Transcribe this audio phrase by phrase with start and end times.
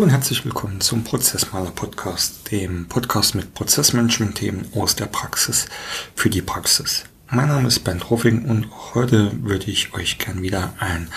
[0.00, 5.66] Und herzlich willkommen zum Prozessmaler Podcast, dem Podcast mit Prozessmanagement-Themen aus der Praxis
[6.14, 7.04] für die Praxis.
[7.28, 11.08] Mein Name ist Ben Troffing und heute würde ich euch gern wieder ein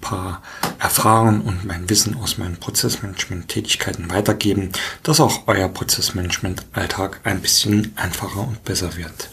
[0.00, 0.42] paar
[0.80, 4.72] Erfahrungen und mein Wissen aus meinen Prozessmanagement-Tätigkeiten weitergeben,
[5.04, 9.30] dass auch euer Prozessmanagement-Alltag ein bisschen einfacher und besser wird.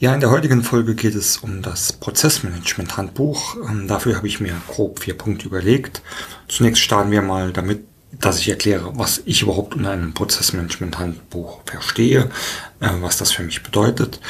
[0.00, 3.56] Ja, in der heutigen Folge geht es um das Prozessmanagement-Handbuch.
[3.68, 6.02] Ähm, dafür habe ich mir grob vier Punkte überlegt.
[6.46, 7.80] Zunächst starten wir mal damit,
[8.12, 12.30] dass ich erkläre, was ich überhaupt unter einem Prozessmanagement-Handbuch verstehe,
[12.78, 14.20] äh, was das für mich bedeutet.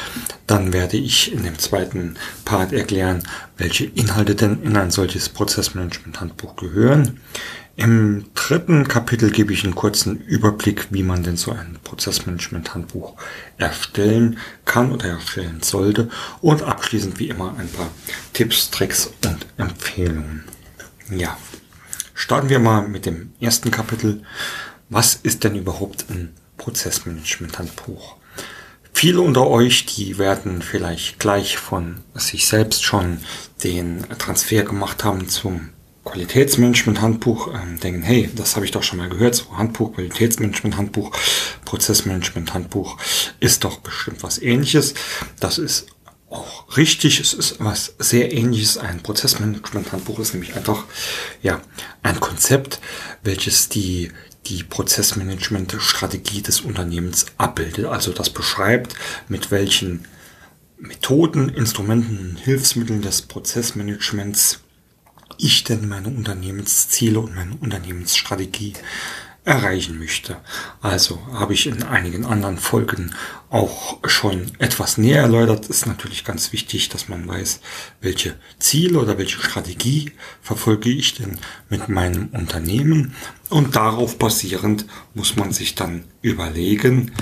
[0.47, 3.21] Dann werde ich in dem zweiten Part erklären,
[3.55, 7.19] welche Inhalte denn in ein solches Prozessmanagement-Handbuch gehören.
[7.79, 13.15] Im dritten Kapitel gebe ich einen kurzen Überblick, wie man denn so ein Prozessmanagement-Handbuch
[13.57, 16.09] erstellen kann oder erstellen sollte.
[16.41, 17.89] Und abschließend wie immer ein paar
[18.33, 20.43] Tipps, Tricks und Empfehlungen.
[21.09, 21.37] Ja,
[22.13, 24.23] starten wir mal mit dem ersten Kapitel.
[24.89, 28.17] Was ist denn überhaupt ein Prozessmanagement-Handbuch?
[28.91, 33.19] Viele unter euch, die werden vielleicht gleich von sich selbst schon
[33.63, 35.69] den Transfer gemacht haben zum
[36.11, 41.11] Qualitätsmanagement-Handbuch ähm, denken, hey, das habe ich doch schon mal gehört, so Handbuch, Qualitätsmanagement-Handbuch,
[41.65, 42.97] Prozessmanagement-Handbuch
[43.39, 44.95] ist doch bestimmt was ähnliches.
[45.39, 45.87] Das ist
[46.29, 48.77] auch richtig, es ist was sehr ähnliches.
[48.77, 50.85] Ein Prozessmanagement-Handbuch ist nämlich einfach,
[51.41, 51.61] ja,
[52.03, 52.79] ein Konzept,
[53.23, 54.11] welches die,
[54.47, 57.85] die Prozessmanagement-Strategie des Unternehmens abbildet.
[57.85, 58.95] Also das beschreibt,
[59.27, 60.05] mit welchen
[60.77, 64.61] Methoden, Instrumenten, Hilfsmitteln des Prozessmanagements
[65.39, 68.73] ich denn meine Unternehmensziele und meine Unternehmensstrategie
[69.45, 70.37] erreichen möchte.
[70.81, 73.15] Also habe ich in einigen anderen Folgen
[73.49, 75.67] auch schon etwas näher erläutert.
[75.67, 77.61] Ist natürlich ganz wichtig, dass man weiß,
[77.99, 80.11] welche Ziele oder welche Strategie
[80.41, 81.39] verfolge ich denn
[81.69, 83.15] mit meinem Unternehmen.
[83.49, 84.85] Und darauf basierend
[85.15, 87.13] muss man sich dann überlegen,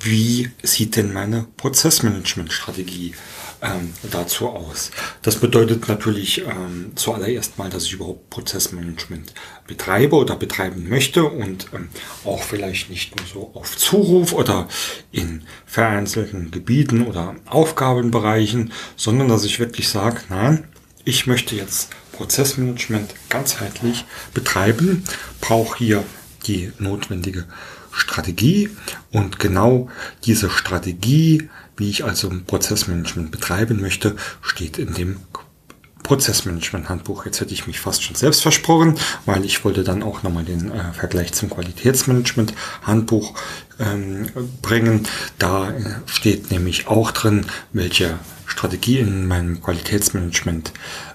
[0.00, 3.14] wie sieht denn meine Prozessmanagement-Strategie
[3.62, 4.90] ähm, dazu aus.
[5.22, 9.32] Das bedeutet natürlich ähm, zuallererst mal, dass ich überhaupt Prozessmanagement
[9.66, 11.88] betreibe oder betreiben möchte und ähm,
[12.24, 14.68] auch vielleicht nicht nur so auf Zuruf oder
[15.10, 20.68] in vereinzelten Gebieten oder Aufgabenbereichen, sondern dass ich wirklich sage, nein,
[21.04, 24.04] ich möchte jetzt Prozessmanagement ganzheitlich
[24.34, 25.04] betreiben,
[25.40, 26.04] brauche hier
[26.46, 27.46] die notwendige
[27.92, 28.70] Strategie
[29.10, 29.88] und genau
[30.24, 35.20] diese Strategie wie ich also Prozessmanagement betreiben möchte, steht in dem
[36.02, 37.24] Prozessmanagement-Handbuch.
[37.26, 40.70] Jetzt hätte ich mich fast schon selbst versprochen, weil ich wollte dann auch nochmal den
[40.70, 43.34] äh, Vergleich zum Qualitätsmanagement-Handbuch
[43.78, 44.26] ähm,
[44.62, 45.06] bringen.
[45.38, 50.72] Da äh, steht nämlich auch drin, welche Strategie in meinem Qualitätsmanagement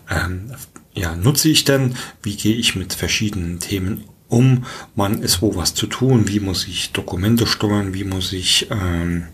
[0.10, 0.54] ähm,
[0.94, 4.04] ja, nutze ich denn, wie gehe ich mit verschiedenen Themen
[4.34, 8.68] um, wann ist wo was zu tun, wie muss ich Dokumente steuern, wie muss ich,
[8.72, 9.28] ähm,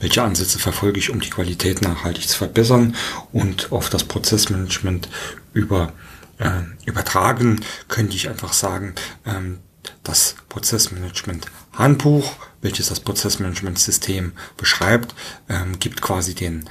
[0.00, 2.96] welche Ansätze verfolge ich, um die Qualität nachhaltig zu verbessern
[3.32, 5.08] und auf das Prozessmanagement
[5.52, 5.92] über,
[6.38, 8.94] äh, übertragen, könnte ich einfach sagen,
[9.26, 9.58] ähm,
[10.02, 15.14] das Prozessmanagement Handbuch, welches das Prozessmanagement-System beschreibt,
[15.50, 16.68] ähm, gibt quasi den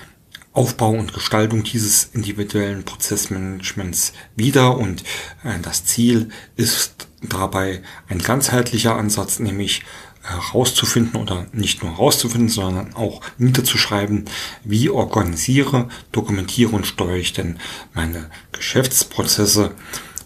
[0.56, 4.78] Aufbau und Gestaltung dieses individuellen Prozessmanagements wieder.
[4.78, 5.04] Und
[5.44, 9.84] äh, das Ziel ist dabei ein ganzheitlicher Ansatz, nämlich
[10.24, 14.26] herauszufinden oder nicht nur herauszufinden, sondern auch niederzuschreiben,
[14.64, 17.60] wie organisiere, dokumentiere und steuere ich denn
[17.94, 19.72] meine Geschäftsprozesse,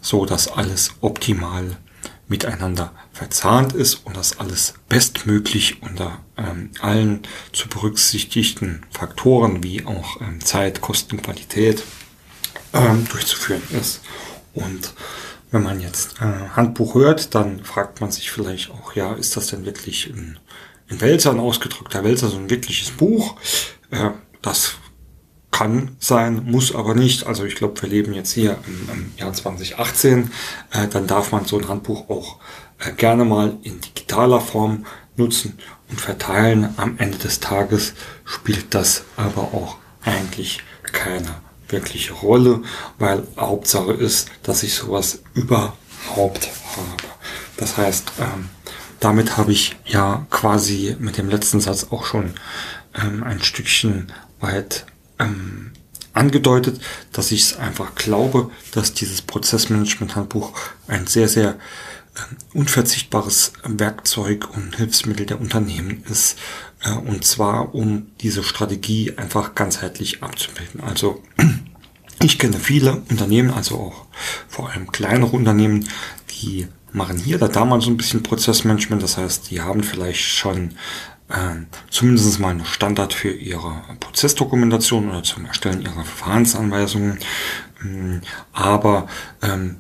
[0.02, 1.78] so dass alles optimal
[2.30, 10.22] miteinander verzahnt ist und das alles bestmöglich unter ähm, allen zu berücksichtigten Faktoren wie auch
[10.22, 11.84] ähm, Zeit, Kosten, Qualität
[12.74, 14.00] ähm, durchzuführen ist.
[14.54, 14.94] Und
[15.52, 19.48] wenn man jetzt äh, Handbuch hört, dann fragt man sich vielleicht auch, ja, ist das
[19.48, 20.40] denn wirklich ein,
[20.88, 23.36] in Wälzern ausgedrückter Wälzer so ein wirkliches Buch?
[23.92, 24.12] Äh,
[24.42, 24.76] das
[25.52, 27.28] kann sein, muss aber nicht.
[27.28, 30.32] Also ich glaube, wir leben jetzt hier im, im Jahr 2018.
[30.72, 32.40] Äh, dann darf man so ein Handbuch auch
[32.98, 34.86] gerne mal in digitaler Form
[35.16, 35.58] nutzen
[35.90, 36.74] und verteilen.
[36.78, 37.94] Am Ende des Tages
[38.26, 41.36] spielt das aber auch eigentlich keine
[41.68, 42.62] wirkliche Rolle,
[42.98, 47.14] weil Hauptsache ist, dass ich sowas überhaupt habe.
[47.58, 48.50] Das heißt, ähm,
[49.00, 52.34] damit habe ich ja quasi mit dem letzten Satz auch schon
[52.96, 54.86] ähm, ein Stückchen weit
[55.20, 55.72] ähm,
[56.14, 56.82] angedeutet,
[57.12, 60.54] dass ich es einfach glaube, dass dieses Prozessmanagement-Handbuch
[60.88, 61.56] ein sehr, sehr
[62.54, 66.38] unverzichtbares Werkzeug und Hilfsmittel der Unternehmen ist,
[66.84, 70.82] äh, und zwar um diese Strategie einfach ganzheitlich abzubilden.
[70.82, 71.24] Also
[72.22, 74.06] ich kenne viele Unternehmen, also auch
[74.48, 75.88] vor allem kleinere Unternehmen,
[76.32, 79.04] die machen hier oder da mal so ein bisschen Prozessmanagement.
[79.04, 80.72] Das heißt, die haben vielleicht schon
[81.30, 81.56] äh,
[81.90, 87.20] zumindest mal einen Standard für ihre Prozessdokumentation oder zum Erstellen ihrer Verfahrensanweisungen.
[87.84, 88.22] Ähm,
[88.54, 89.08] aber
[89.42, 89.78] ähm,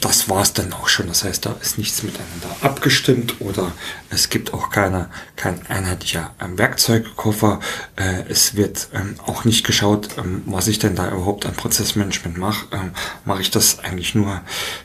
[0.00, 1.08] das war's dann auch schon.
[1.08, 3.72] Das heißt, da ist nichts miteinander abgestimmt oder
[4.10, 7.60] es gibt auch keine, kein einheitlicher ähm, Werkzeugkoffer.
[7.96, 12.38] Äh, es wird ähm, auch nicht geschaut, ähm, was ich denn da überhaupt an Prozessmanagement
[12.38, 12.66] mache.
[13.24, 14.40] Mache ich das eigentlich nur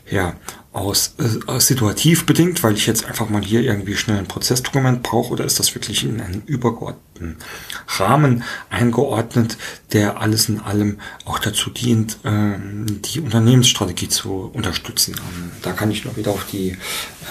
[0.10, 0.36] ja,
[0.73, 5.31] aus, äh, situativ bedingt, weil ich jetzt einfach mal hier irgendwie schnell ein Prozessdokument brauche
[5.31, 7.37] oder ist das wirklich in einen übergeordneten
[7.87, 9.57] Rahmen eingeordnet,
[9.93, 15.15] der alles in allem auch dazu dient, ähm, die Unternehmensstrategie zu unterstützen.
[15.17, 16.75] Ähm, da kann ich noch wieder auf die äh,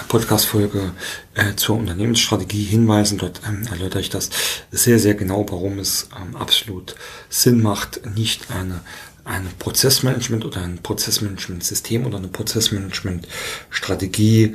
[0.06, 0.92] Podcast-Folge
[1.34, 3.18] äh, zur Unternehmensstrategie hinweisen.
[3.18, 4.30] Dort ähm, erläutere ich das
[4.70, 6.94] sehr, sehr genau, warum es ähm, absolut
[7.28, 8.82] Sinn macht, nicht eine
[9.24, 14.54] ein Prozessmanagement oder ein Prozessmanagement-System oder eine Prozessmanagement-Strategie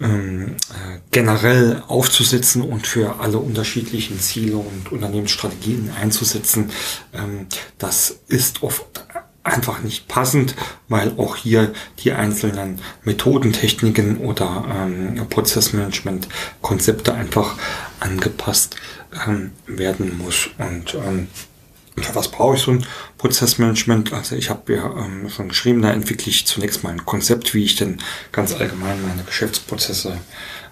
[0.00, 6.70] ähm, äh, generell aufzusetzen und für alle unterschiedlichen Ziele und Unternehmensstrategien einzusetzen.
[7.12, 7.46] Ähm,
[7.78, 9.04] das ist oft
[9.44, 10.56] einfach nicht passend,
[10.88, 17.56] weil auch hier die einzelnen Methoden, Techniken oder ähm, Prozessmanagement-Konzepte einfach
[18.00, 18.76] angepasst
[19.26, 20.50] ähm, werden muss.
[20.58, 21.28] Und ähm,
[22.14, 22.86] was brauche ich so ein
[23.18, 24.12] Prozessmanagement?
[24.12, 27.64] Also ich habe ja ähm, schon geschrieben, da entwickle ich zunächst mal ein Konzept, wie
[27.64, 27.98] ich denn
[28.32, 30.18] ganz allgemein meine Geschäftsprozesse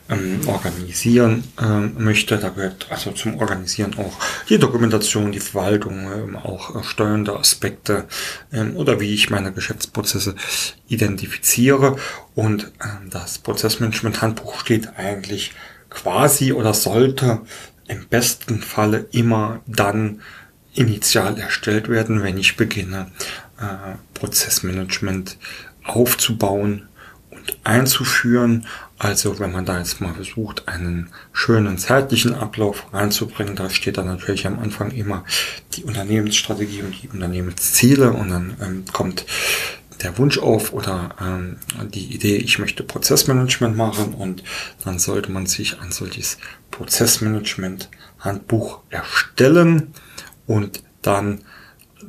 [0.09, 2.39] ähm, organisieren ähm, möchte.
[2.39, 4.13] Da gehört also zum Organisieren auch
[4.49, 8.07] die Dokumentation, die Verwaltung, ähm, auch äh, steuernde Aspekte
[8.53, 10.37] ähm, oder wie ich meine Geschäftsprozesse
[10.89, 11.97] identifiziere.
[12.35, 15.53] Und ähm, das Prozessmanagement-Handbuch steht eigentlich
[15.91, 17.41] quasi oder sollte
[17.89, 20.21] im besten Falle immer dann
[20.77, 23.11] initial erstellt werden, wenn ich beginne,
[23.59, 25.37] äh, Prozessmanagement
[25.85, 26.89] aufzubauen
[27.31, 28.67] und einzuführen.
[28.99, 34.07] Also wenn man da jetzt mal versucht, einen schönen zeitlichen Ablauf reinzubringen, da steht dann
[34.07, 35.25] natürlich am Anfang immer
[35.75, 39.27] die Unternehmensstrategie und die Unternehmensziele und dann ähm, kommt
[40.03, 41.59] der Wunsch auf oder ähm,
[41.93, 44.43] die Idee, ich möchte Prozessmanagement machen und
[44.85, 46.39] dann sollte man sich ein solches
[46.71, 49.93] Prozessmanagement-Handbuch erstellen
[50.47, 51.43] und dann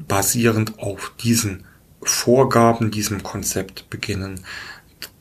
[0.07, 1.65] basierend auf diesen
[2.01, 4.45] Vorgaben, diesem Konzept beginnen,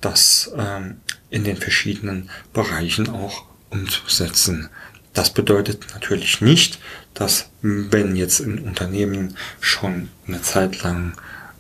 [0.01, 4.69] das ähm, in den verschiedenen Bereichen auch umzusetzen.
[5.13, 6.79] Das bedeutet natürlich nicht,
[7.15, 11.15] dass wenn jetzt ein Unternehmen schon eine Zeit lang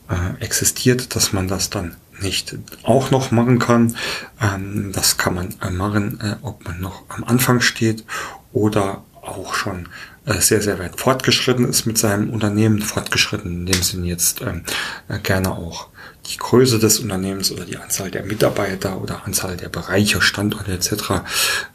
[0.08, 3.96] äh, existiert, dass man das dann nicht auch noch machen kann.
[4.40, 8.04] Ähm, das kann man äh, machen, äh, ob man noch am Anfang steht
[8.52, 9.88] oder auch schon
[10.26, 12.80] sehr, sehr weit fortgeschritten ist mit seinem Unternehmen.
[12.82, 14.64] Fortgeschritten in dem Sinne jetzt ähm,
[15.08, 15.88] äh, gerne auch
[16.26, 21.22] die Größe des Unternehmens oder die Anzahl der Mitarbeiter oder Anzahl der Bereiche, Standorte etc.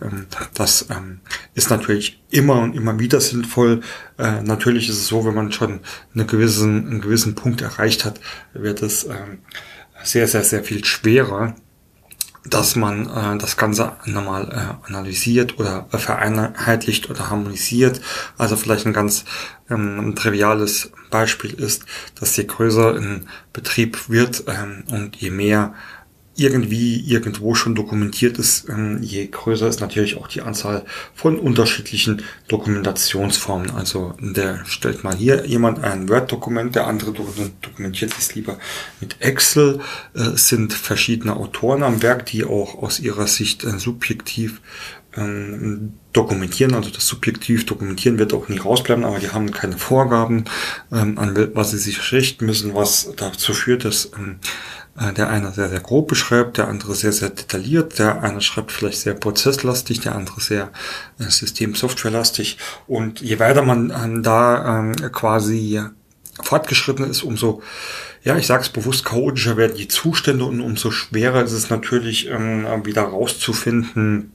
[0.01, 1.21] Ähm, das ähm,
[1.53, 3.81] ist natürlich immer und immer wieder sinnvoll.
[4.18, 5.80] Äh, natürlich ist es so, wenn man schon
[6.13, 8.20] eine gewissen, einen gewissen Punkt erreicht hat,
[8.53, 9.39] wird es ähm,
[10.03, 11.55] sehr, sehr, sehr viel schwerer,
[12.43, 18.01] dass man äh, das Ganze nochmal äh, analysiert oder äh, vereinheitlicht oder harmonisiert.
[18.38, 19.25] Also vielleicht ein ganz
[19.69, 21.86] ähm, triviales Beispiel ist,
[22.19, 25.75] dass je größer ein Betrieb wird ähm, und je mehr
[26.36, 32.24] irgendwie irgendwo schon dokumentiert ist, ähm, je größer ist natürlich auch die Anzahl von unterschiedlichen
[32.48, 33.72] Dokumentationsformen.
[33.72, 38.58] Also der stellt mal hier jemand ein Word-Dokument, der andere dokumentiert es lieber
[39.02, 39.82] mit Excel.
[40.14, 44.62] Es sind verschiedene Autoren am Werk, die auch aus ihrer Sicht äh, subjektiv
[45.16, 50.46] ähm, dokumentieren, also das subjektiv dokumentieren wird auch nie rausbleiben, aber die haben keine Vorgaben,
[50.92, 54.36] ähm, an was sie sich richten müssen, was dazu führt, dass äh,
[54.95, 59.00] der eine sehr, sehr grob beschreibt, der andere sehr, sehr detailliert, der eine schreibt vielleicht
[59.00, 60.71] sehr prozesslastig, der andere sehr
[61.17, 62.57] äh, System-Softwarelastig.
[62.88, 65.81] Und je weiter man äh, da ähm, quasi
[66.41, 67.62] fortgeschritten ist, umso,
[68.24, 72.27] ja, ich sage es bewusst, chaotischer werden die Zustände und umso schwerer ist es natürlich
[72.27, 74.33] ähm, wieder rauszufinden,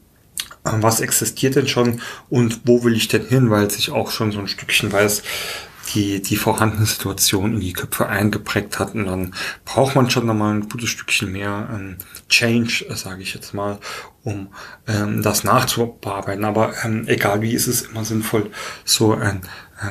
[0.64, 4.32] äh, was existiert denn schon und wo will ich denn hin, weil sich auch schon
[4.32, 5.22] so ein Stückchen weiß,
[5.96, 8.94] die, die vorhandene Situation in die Köpfe eingeprägt hat.
[8.94, 9.34] Und dann
[9.64, 11.96] braucht man schon nochmal ein gutes Stückchen mehr ähm,
[12.28, 13.78] Change, sage ich jetzt mal,
[14.22, 14.48] um
[14.86, 16.44] ähm, das nachzubearbeiten.
[16.44, 18.50] Aber ähm, egal wie, ist es immer sinnvoll,
[18.84, 19.40] so ein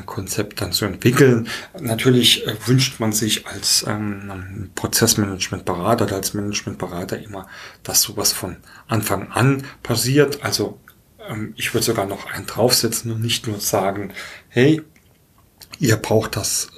[0.06, 1.48] Konzept dann zu entwickeln.
[1.80, 7.48] Natürlich äh, wünscht man sich als ähm, Prozessmanagementberater oder als Managementberater immer,
[7.84, 8.58] dass sowas von
[8.88, 10.44] Anfang an passiert.
[10.44, 10.80] Also
[11.30, 14.12] ähm, ich würde sogar noch einen draufsetzen und nicht nur sagen,
[14.50, 14.82] hey,
[15.80, 16.70] ihr braucht das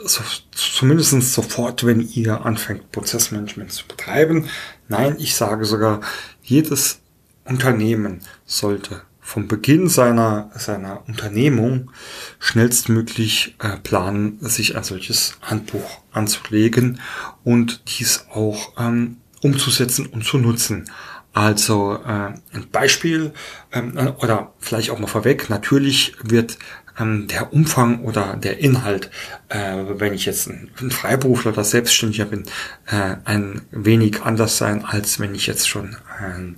[0.52, 4.50] zumindest sofort, wenn ihr anfängt, Prozessmanagement zu betreiben.
[4.88, 6.02] Nein, ich sage sogar,
[6.44, 7.00] jedes
[7.46, 11.92] Unternehmen sollte vom Beginn seiner, seiner Unternehmung
[12.40, 17.02] schnellstmöglich äh, planen, sich ein solches Handbuch anzulegen
[17.44, 20.90] und dies auch ähm, umzusetzen und zu nutzen.
[21.34, 23.34] Also äh, ein Beispiel
[23.74, 26.58] ähm, oder vielleicht auch mal vorweg, natürlich wird
[27.00, 29.10] ähm, der Umfang oder der Inhalt,
[29.50, 32.44] äh, wenn ich jetzt ein, ein Freiberufler oder Selbstständiger bin,
[32.88, 36.56] äh, ein wenig anders sein, als wenn ich jetzt schon ein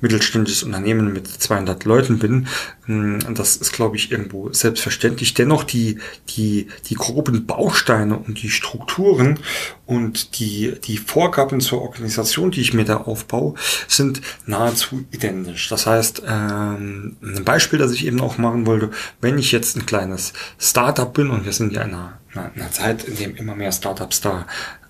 [0.00, 2.46] mittelständisches Unternehmen mit 200 Leuten bin.
[2.88, 5.34] Ähm, das ist, glaube ich, irgendwo selbstverständlich.
[5.34, 9.40] Dennoch die, die, die groben Bausteine und die Strukturen
[9.84, 13.54] und die, die Vorgaben zur Organisation, die ich mir da aufbaue,
[13.88, 15.68] sind nahezu identisch.
[15.68, 18.90] Das heißt, ähm, ein Beispiel, das ich eben auch machen wollte,
[19.20, 23.04] wenn ich jetzt ein kleines Startup bin und wir sind ja in einer, einer Zeit,
[23.04, 24.46] in dem immer mehr Startups da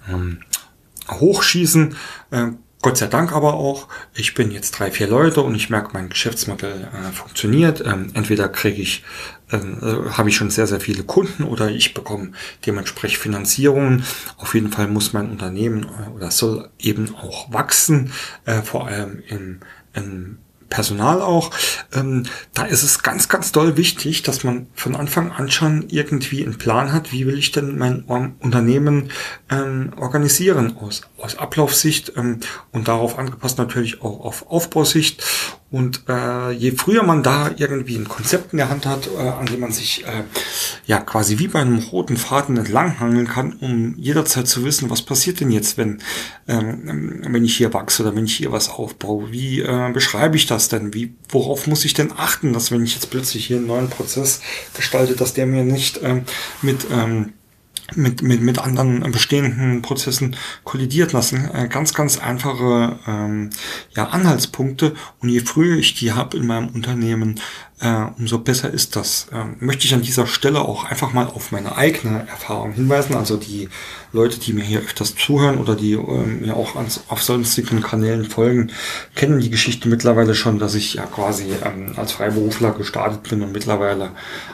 [0.09, 0.41] ähm,
[1.11, 1.97] hochschießen,
[2.31, 2.47] äh,
[2.85, 6.11] Gott sei Dank aber auch, ich bin jetzt drei, vier Leute und ich merke, mein
[6.11, 7.83] Geschäftsmodell äh, funktioniert.
[7.87, 9.03] Ähm, entweder kriege ich,
[9.51, 12.33] ähm, äh, habe ich schon sehr, sehr viele Kunden oder ich bekomme
[12.67, 14.05] dementsprechend Finanzierungen.
[14.37, 18.13] Auf jeden Fall muss mein Unternehmen äh, oder soll eben auch wachsen,
[18.45, 19.61] äh, vor allem im,
[19.95, 20.41] im
[20.75, 21.53] Personal auch.
[21.95, 26.45] Ähm, da ist es ganz, ganz doll wichtig, dass man von Anfang an schon irgendwie
[26.45, 28.03] einen Plan hat, wie will ich denn mein
[28.41, 29.13] Unternehmen
[29.53, 32.41] ähm, organisieren aus, aus Ablaufsicht ähm,
[32.73, 35.23] und darauf angepasst natürlich auch auf Aufbausicht.
[35.75, 39.47] Und äh, je früher man da irgendwie ein Konzept in der Hand hat, äh, an
[39.47, 40.23] dem man sich äh,
[40.87, 45.41] ja quasi wie bei einem roten Faden entlanghangeln kann, um jederzeit zu wissen, was passiert
[45.41, 46.01] denn jetzt, wenn,
[46.47, 49.33] ähm, wenn ich hier wachse oder wenn ich hier was aufbaue.
[49.33, 50.95] Wie äh, beschreibe ich das denn?
[50.95, 54.43] Wie, worauf muss ich denn achten, dass wenn ich jetzt plötzlich hier einen neuen Prozess
[54.75, 56.23] gestalte, dass der mir nicht ähm,
[56.63, 57.33] mit ähm,
[57.95, 61.51] mit, mit, mit anderen bestehenden Prozessen kollidiert lassen.
[61.53, 63.51] Äh, ganz, ganz einfache ähm,
[63.95, 64.95] ja, Anhaltspunkte.
[65.21, 67.41] Und je früher ich die habe in meinem Unternehmen,
[67.85, 69.27] äh, umso besser ist das.
[69.31, 73.15] Ähm, möchte ich an dieser Stelle auch einfach mal auf meine eigene Erfahrung hinweisen.
[73.15, 73.69] Also die
[74.13, 78.25] Leute, die mir hier öfters zuhören oder die ähm, mir auch ans, auf sonstigen Kanälen
[78.25, 78.73] folgen,
[79.15, 83.53] kennen die Geschichte mittlerweile schon, dass ich ja quasi ähm, als Freiberufler gestartet bin und
[83.53, 84.13] mittlerweile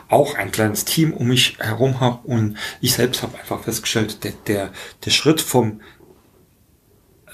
[0.09, 2.27] auch ein kleines Team um mich herum habe.
[2.27, 4.71] Und ich selbst habe einfach festgestellt, der, der,
[5.05, 5.81] der Schritt vom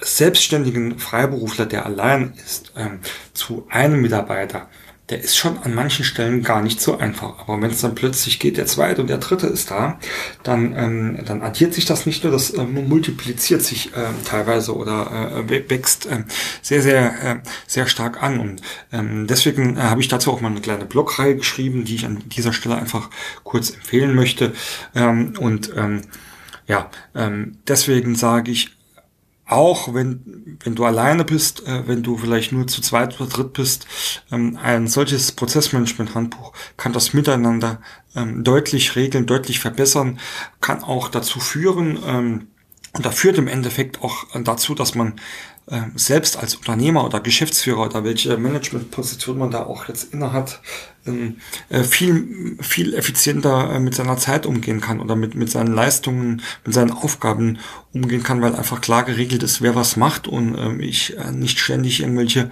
[0.03, 3.01] selbstständigen Freiberufler, der allein ist, ähm,
[3.33, 4.69] zu einem Mitarbeiter,
[5.09, 7.39] der ist schon an manchen Stellen gar nicht so einfach.
[7.41, 10.01] Aber wenn es dann plötzlich geht, der zweite und der dritte ist da,
[10.43, 15.45] dann, ähm, dann addiert sich das nicht nur, das ähm, multipliziert sich ähm, teilweise oder
[15.49, 16.25] äh, wächst ähm,
[16.61, 17.37] sehr, sehr, äh,
[17.69, 18.41] sehr stark an.
[18.41, 22.05] Und ähm, deswegen äh, habe ich dazu auch mal eine kleine Blogreihe geschrieben, die ich
[22.05, 23.09] an dieser Stelle einfach
[23.45, 24.53] kurz empfehlen möchte.
[24.97, 26.03] Ähm, und ähm,
[26.67, 28.77] ja, ähm, deswegen sage ich,
[29.47, 33.53] auch wenn, wenn du alleine bist, äh, wenn du vielleicht nur zu zweit oder dritt
[33.53, 33.87] bist,
[34.33, 37.81] ähm, ein solches Prozessmanagement-Handbuch kann das Miteinander
[38.17, 40.19] ähm, deutlich regeln, deutlich verbessern,
[40.61, 42.49] kann auch dazu führen, ähm,
[42.97, 45.21] und da führt im Endeffekt auch dazu, dass man
[45.97, 50.61] selbst als Unternehmer oder Geschäftsführer oder welche Managementposition man da auch jetzt innehat,
[51.07, 51.37] ähm,
[51.69, 56.43] äh, viel, viel effizienter äh, mit seiner Zeit umgehen kann oder mit, mit seinen Leistungen,
[56.65, 57.59] mit seinen Aufgaben
[57.93, 61.59] umgehen kann, weil einfach klar geregelt ist, wer was macht und ähm, ich äh, nicht
[61.59, 62.51] ständig irgendwelche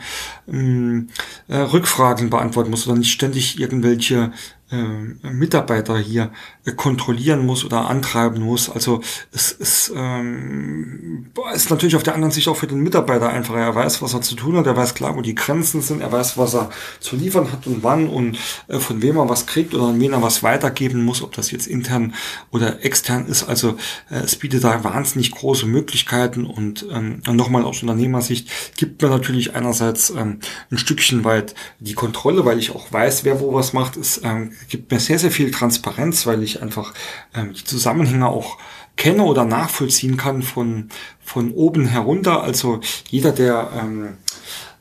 [0.49, 1.09] ähm,
[1.49, 4.33] äh, Rückfragen beantworten muss oder nicht ständig irgendwelche
[4.71, 6.30] äh, Mitarbeiter hier
[6.73, 8.71] kontrollieren muss oder antreiben muss.
[8.71, 9.02] Also
[9.33, 13.59] es ist, ähm, ist natürlich auf der anderen Sicht auch für den Mitarbeiter einfacher.
[13.59, 16.11] Er weiß, was er zu tun hat, er weiß klar, wo die Grenzen sind, er
[16.11, 19.75] weiß, was er zu liefern hat und wann und äh, von wem er was kriegt
[19.75, 22.14] oder an wen er was weitergeben muss, ob das jetzt intern
[22.50, 23.44] oder extern ist.
[23.44, 23.76] Also
[24.11, 29.54] äh, es bietet da wahnsinnig große Möglichkeiten und ähm, nochmal aus Unternehmersicht gibt mir natürlich
[29.54, 30.40] einerseits ähm,
[30.71, 33.97] ein Stückchen weit die Kontrolle, weil ich auch weiß, wer wo was macht.
[33.97, 36.94] Es ähm, gibt mir sehr, sehr viel Transparenz, weil ich einfach
[37.34, 38.58] ähm, die Zusammenhänge auch
[38.96, 40.88] kenne oder nachvollziehen kann von,
[41.20, 42.42] von oben herunter.
[42.42, 42.80] Also
[43.11, 44.18] jeder, der ähm,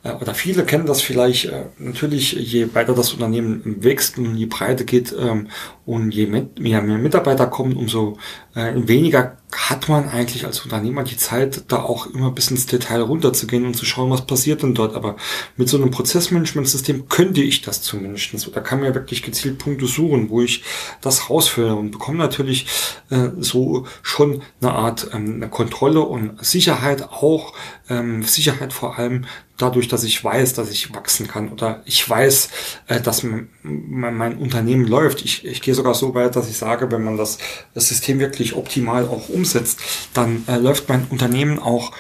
[0.04, 4.46] äh, oder viele kennen das vielleicht, äh, natürlich, je weiter das Unternehmen wächst und je
[4.46, 5.48] breiter geht ähm,
[5.86, 8.18] und je mehr, Mitarbeiter kommen, umso
[8.56, 13.66] weniger hat man eigentlich als Unternehmer die Zeit, da auch immer bis ins Detail runterzugehen
[13.66, 14.96] und zu schauen, was passiert denn dort.
[14.96, 15.16] Aber
[15.58, 18.50] mit so einem Prozessmanagementsystem könnte ich das zumindest.
[18.54, 20.64] Da kann man wirklich gezielt Punkte suchen, wo ich
[21.02, 22.68] das rausfilme und bekomme natürlich
[23.10, 27.54] äh, so schon eine Art ähm, eine Kontrolle und Sicherheit auch,
[27.90, 29.26] ähm, Sicherheit vor allem
[29.58, 32.50] dadurch, dass ich weiß, dass ich wachsen kann oder ich weiß,
[32.88, 35.24] äh, dass mein, mein Unternehmen läuft.
[35.24, 37.38] Ich, ich gehe sogar so weit, dass ich sage, wenn man das,
[37.74, 39.80] das System wirklich optimal auch umsetzt,
[40.14, 41.92] dann äh, läuft mein Unternehmen auch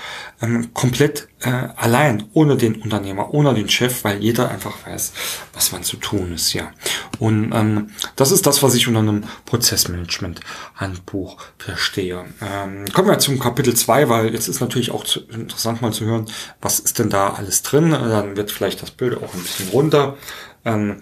[0.42, 5.14] ähm, komplett äh, allein, ohne den Unternehmer, ohne den Chef, weil jeder einfach weiß,
[5.54, 6.72] was man zu tun ist, ja.
[7.20, 12.26] Und ähm, das ist das, was ich unter einem Prozessmanagement-Handbuch verstehe.
[12.42, 16.06] Ähm, kommen wir zum Kapitel 2, weil jetzt ist natürlich auch zu, interessant mal zu
[16.06, 16.26] hören,
[16.62, 17.92] was ist denn da alles drin.
[17.92, 20.18] Dann wird vielleicht das Bild auch ein bisschen runter.
[20.66, 21.02] Ähm,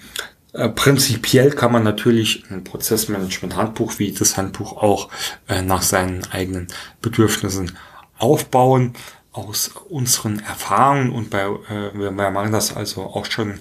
[0.54, 5.10] äh, prinzipiell kann man natürlich ein Prozessmanagement-Handbuch wie das Handbuch auch
[5.48, 6.68] äh, nach seinen eigenen
[7.02, 7.78] Bedürfnissen
[8.18, 8.94] aufbauen
[9.34, 13.60] aus unseren Erfahrungen und bei, äh, wir, machen das also auch schon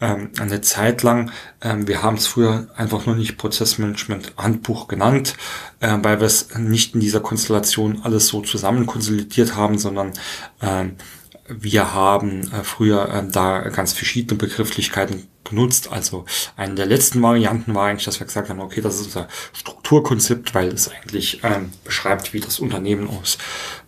[0.00, 1.30] ähm, eine Zeit lang.
[1.60, 5.36] Ähm, wir haben es früher einfach nur nicht Prozessmanagement Handbuch genannt,
[5.78, 10.12] äh, weil wir es nicht in dieser Konstellation alles so zusammen konsolidiert haben, sondern
[10.60, 10.96] ähm,
[11.58, 15.90] wir haben äh, früher äh, da ganz verschiedene Begrifflichkeiten genutzt.
[15.90, 16.24] Also
[16.56, 20.54] eine der letzten Varianten war eigentlich, dass wir gesagt haben, okay, das ist unser Strukturkonzept,
[20.54, 23.38] weil es eigentlich ähm, beschreibt, wie das Unternehmen aus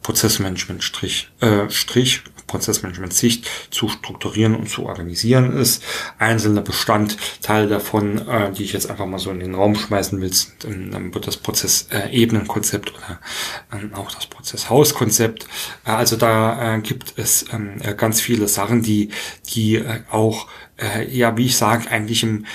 [0.03, 2.23] Prozessmanagement Strich, äh, Strich
[2.55, 5.83] Prozessmanagement-Sicht zu strukturieren und zu organisieren ist.
[6.19, 10.33] Einzelne Bestandteile davon, äh, die ich jetzt einfach mal so in den Raum schmeißen will,
[10.33, 15.47] sind, dann wird das Prozessebenenkonzept äh, oder ähm, auch das Prozesshauskonzept.
[15.85, 19.09] Äh, also da äh, gibt es ähm, äh, ganz viele Sachen, die,
[19.53, 20.47] die äh, auch,
[20.77, 22.47] äh, ja, wie ich sage, eigentlich im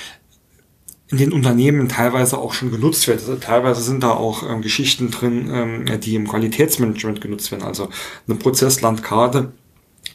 [1.10, 3.18] in den Unternehmen teilweise auch schon genutzt wird.
[3.18, 7.64] Also teilweise sind da auch ähm, Geschichten drin, ähm, die im Qualitätsmanagement genutzt werden.
[7.64, 7.88] Also
[8.28, 9.52] eine Prozesslandkarte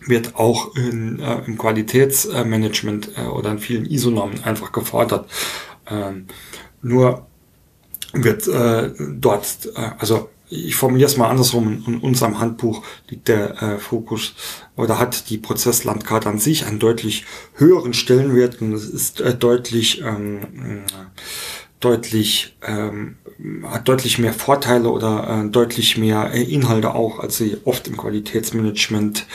[0.07, 5.29] wird auch in, äh, im Qualitätsmanagement äh, oder in vielen ISO-Normen einfach gefordert.
[5.87, 6.27] Ähm,
[6.81, 7.25] nur
[8.13, 13.61] wird äh, dort, äh, also ich formuliere es mal andersrum, in unserem Handbuch liegt der
[13.61, 14.35] äh, Fokus
[14.75, 17.25] oder hat die Prozesslandkarte an sich einen deutlich
[17.55, 20.83] höheren Stellenwert und es ist äh, deutlich ähm,
[21.79, 23.17] deutlich ähm,
[23.63, 27.97] hat deutlich mehr Vorteile oder äh, deutlich mehr äh, Inhalte auch, als sie oft im
[27.97, 29.27] Qualitätsmanagement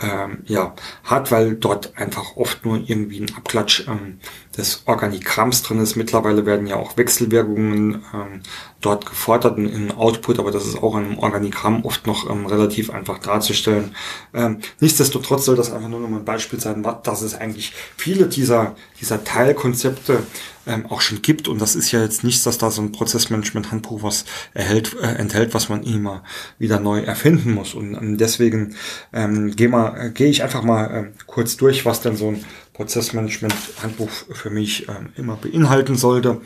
[0.00, 4.18] ähm, ja, hat, weil dort einfach oft nur irgendwie ein Abklatsch ähm,
[4.56, 5.96] des Organigramms drin ist.
[5.96, 8.40] Mittlerweile werden ja auch Wechselwirkungen ähm,
[8.80, 13.18] dort gefordert in Output, aber das ist auch einem Organigramm oft noch ähm, relativ einfach
[13.18, 13.94] darzustellen.
[14.32, 18.26] Ähm, nichtsdestotrotz soll das einfach nur noch mal ein Beispiel sein, dass es eigentlich viele
[18.26, 20.24] dieser, dieser Teilkonzepte
[20.66, 21.48] ähm, auch schon gibt.
[21.48, 25.54] Und das ist ja jetzt nichts, dass da so ein Prozessmanagement-Handbuch was erhält, äh, enthält,
[25.54, 26.22] was man immer
[26.58, 27.74] wieder neu erfinden muss.
[27.74, 28.76] Und ähm, deswegen
[29.12, 34.10] ähm, gehe äh, gehe ich einfach mal äh, kurz durch, was denn so ein Prozessmanagement-Handbuch
[34.32, 36.40] für mich ähm, immer beinhalten sollte.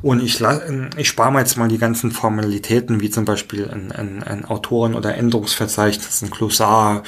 [0.00, 3.90] Und ich, ähm, ich spare mir jetzt mal die ganzen Formalitäten, wie zum Beispiel ein,
[3.90, 7.02] ein, ein Autoren- oder Änderungsverzeichnis, ein Glossar,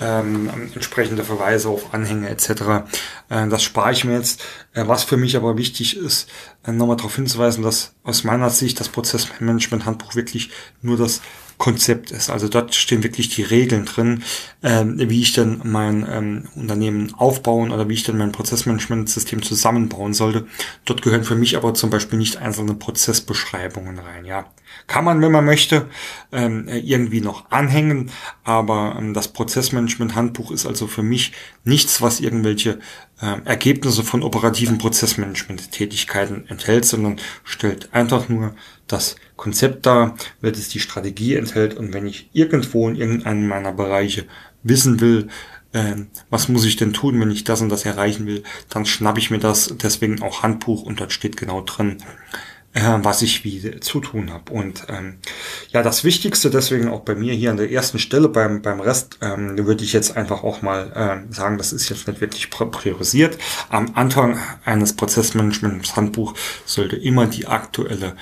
[0.00, 2.86] ähm, entsprechende Verweise auf Anhänge etc.
[3.30, 4.44] Äh, das spare ich mir jetzt.
[4.74, 6.28] Äh, was für mich aber wichtig ist,
[6.64, 10.50] äh, nochmal darauf hinzuweisen, dass aus meiner Sicht das Prozessmanagement-Handbuch wirklich
[10.82, 11.20] nur das
[11.58, 12.30] Konzept ist.
[12.30, 14.22] Also dort stehen wirklich die Regeln drin,
[14.62, 20.14] ähm, wie ich denn mein ähm, Unternehmen aufbauen oder wie ich denn mein Prozessmanagementsystem zusammenbauen
[20.14, 20.46] sollte.
[20.84, 24.24] Dort gehören für mich aber zum Beispiel nicht einzelne Prozessbeschreibungen rein.
[24.24, 24.46] Ja,
[24.86, 25.88] kann man, wenn man möchte,
[26.32, 28.10] ähm, irgendwie noch anhängen,
[28.42, 31.32] aber ähm, das Prozessmanagement-Handbuch ist also für mich
[31.64, 32.80] nichts, was irgendwelche
[33.20, 38.54] äh, Ergebnisse von operativen Prozessmanagement-Tätigkeiten enthält, sondern stellt einfach nur
[38.86, 41.74] das Konzept dar, welches die Strategie enthält.
[41.74, 44.26] Und wenn ich irgendwo in irgendeinem meiner Bereiche
[44.62, 45.28] wissen will,
[45.72, 45.96] äh,
[46.30, 49.30] was muss ich denn tun, wenn ich das und das erreichen will, dann schnappe ich
[49.30, 51.98] mir das, deswegen auch Handbuch und dort steht genau drin,
[52.74, 54.52] äh, was ich wie zu tun habe.
[54.52, 55.16] Und ähm,
[55.70, 59.18] ja, das Wichtigste deswegen auch bei mir hier an der ersten Stelle, beim, beim Rest
[59.20, 63.38] ähm, würde ich jetzt einfach auch mal äh, sagen, das ist jetzt nicht wirklich priorisiert.
[63.68, 66.34] Am Anfang eines Prozessmanagement-Handbuch
[66.66, 68.16] sollte immer die aktuelle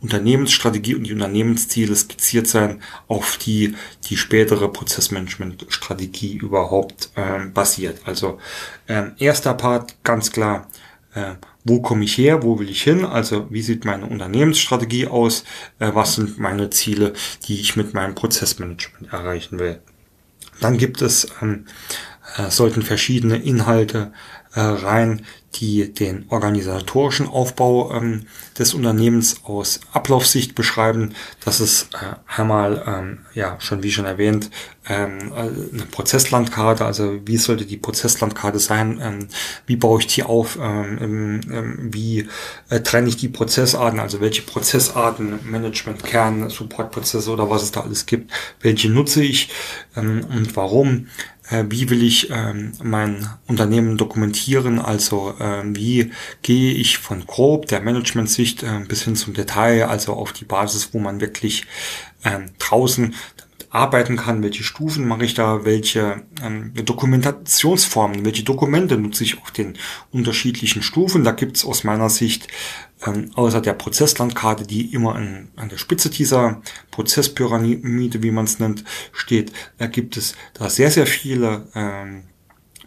[0.00, 8.00] Unternehmensstrategie und die Unternehmensziele skizziert sein, auf die die spätere Prozessmanagement-Strategie überhaupt äh, basiert.
[8.04, 8.38] Also
[8.86, 10.68] äh, erster Part ganz klar,
[11.14, 15.44] äh, wo komme ich her, wo will ich hin, also wie sieht meine Unternehmensstrategie aus,
[15.78, 17.12] äh, was sind meine Ziele,
[17.46, 19.80] die ich mit meinem Prozessmanagement erreichen will.
[20.60, 21.66] Dann gibt es, ähm,
[22.36, 24.12] äh, sollten verschiedene Inhalte
[24.54, 28.26] äh, rein, die den organisatorischen Aufbau ähm,
[28.58, 31.14] des Unternehmens aus Ablaufsicht beschreiben.
[31.44, 34.50] Das ist äh, einmal, ähm, ja, schon wie schon erwähnt,
[34.88, 39.28] ähm, eine Prozesslandkarte, also wie sollte die Prozesslandkarte sein, ähm,
[39.66, 42.28] wie baue ich die auf, ähm, ähm, wie
[42.68, 47.82] äh, trenne ich die Prozessarten, also welche Prozessarten, Management, Kern, Supportprozesse oder was es da
[47.82, 49.50] alles gibt, welche nutze ich?
[49.96, 51.06] Ähm, und warum?
[51.48, 57.66] Äh, wie will ich ähm, mein Unternehmen dokumentieren, also äh, wie gehe ich von grob
[57.66, 61.66] der Management-Sicht äh, bis hin zum Detail, also auf die Basis, wo man wirklich
[62.24, 63.14] äh, draußen
[63.72, 69.50] arbeiten kann, welche Stufen mache ich da, welche ähm, Dokumentationsformen, welche Dokumente nutze ich auf
[69.50, 69.78] den
[70.10, 71.24] unterschiedlichen Stufen.
[71.24, 72.48] Da gibt es aus meiner Sicht
[73.06, 78.58] ähm, außer der Prozesslandkarte, die immer an, an der Spitze dieser Prozesspyramide, wie man es
[78.58, 82.24] nennt, steht, da gibt es da sehr, sehr viele ähm,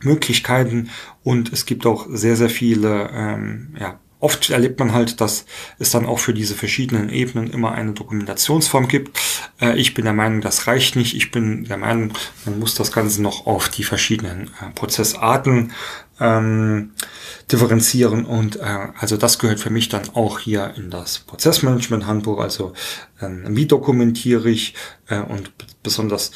[0.06, 0.90] Möglichkeiten
[1.24, 5.46] und es gibt auch sehr, sehr viele ähm, ja, Oft erlebt man halt, dass
[5.78, 9.20] es dann auch für diese verschiedenen Ebenen immer eine Dokumentationsform gibt.
[9.62, 11.16] Äh, ich bin der Meinung, das reicht nicht.
[11.16, 12.12] Ich bin der Meinung,
[12.46, 15.74] man muss das Ganze noch auf die verschiedenen äh, Prozessarten
[16.20, 16.94] ähm,
[17.52, 22.40] differenzieren und äh, also das gehört für mich dann auch hier in das Prozessmanagement-Handbuch.
[22.40, 22.74] Also
[23.22, 24.74] ähm, wie dokumentiere ich
[25.08, 25.52] äh, und
[25.84, 26.32] besonders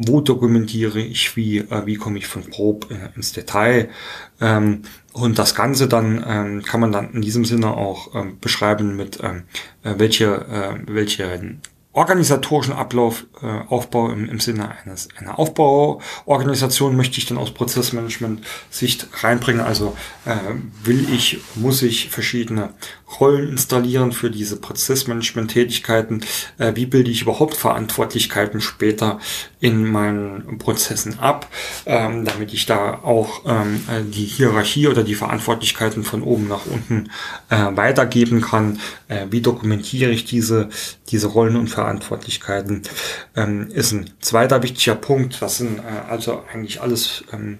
[0.00, 3.90] wo dokumentiere ich wie, äh, wie komme ich von grob äh, ins Detail.
[4.40, 4.82] Ähm,
[5.12, 9.18] und das Ganze dann ähm, kann man dann in diesem Sinne auch ähm, beschreiben mit
[9.22, 9.42] ähm,
[9.82, 11.58] äh, welche, äh, welche
[11.92, 19.08] organisatorischen Ablauf, äh, Aufbau im, im Sinne eines einer Aufbauorganisation möchte ich dann aus Prozessmanagement-Sicht
[19.22, 19.62] reinbringen.
[19.62, 20.36] Also äh,
[20.84, 22.74] will ich, muss ich verschiedene
[23.20, 26.20] Rollen installieren für diese Prozessmanagement-Tätigkeiten.
[26.58, 29.18] Äh, wie bilde ich überhaupt Verantwortlichkeiten später
[29.60, 31.48] in meinen Prozessen ab,
[31.86, 37.10] ähm, damit ich da auch ähm, die Hierarchie oder die Verantwortlichkeiten von oben nach unten
[37.48, 38.78] äh, weitergeben kann.
[39.08, 40.68] Äh, wie dokumentiere ich diese,
[41.08, 42.82] diese Rollen und Verantwortlichkeiten?
[43.36, 45.40] Ähm, ist ein zweiter wichtiger Punkt.
[45.40, 47.58] Das sind äh, also eigentlich alles ähm,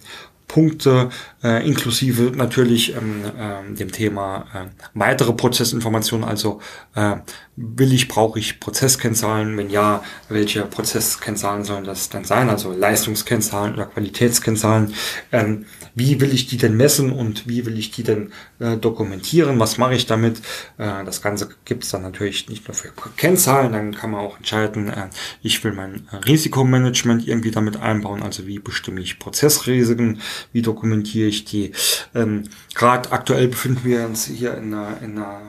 [0.48, 1.11] Punkte,
[1.44, 6.26] äh, inklusive natürlich ähm, äh, dem Thema äh, weitere Prozessinformationen.
[6.26, 6.61] Also
[6.94, 7.16] äh,
[7.54, 9.57] will ich, brauche ich Prozesskennzahlen?
[9.57, 12.48] Wenn ja, welche Prozesskennzahlen sollen das dann sein?
[12.48, 14.94] Also Leistungskennzahlen oder Qualitätskennzahlen.
[15.33, 15.66] Ähm,
[15.99, 19.59] wie will ich die denn messen und wie will ich die denn äh, dokumentieren?
[19.59, 20.39] Was mache ich damit?
[20.79, 24.37] Äh, das Ganze gibt es dann natürlich nicht nur für Kennzahlen, dann kann man auch
[24.37, 25.09] entscheiden, äh,
[25.43, 30.21] ich will mein Risikomanagement irgendwie damit einbauen, also wie bestimme ich Prozessrisiken,
[30.53, 31.73] wie dokumentiere ich die.
[32.15, 35.41] Ähm, Gerade aktuell befinden wir uns hier in einer, in einer,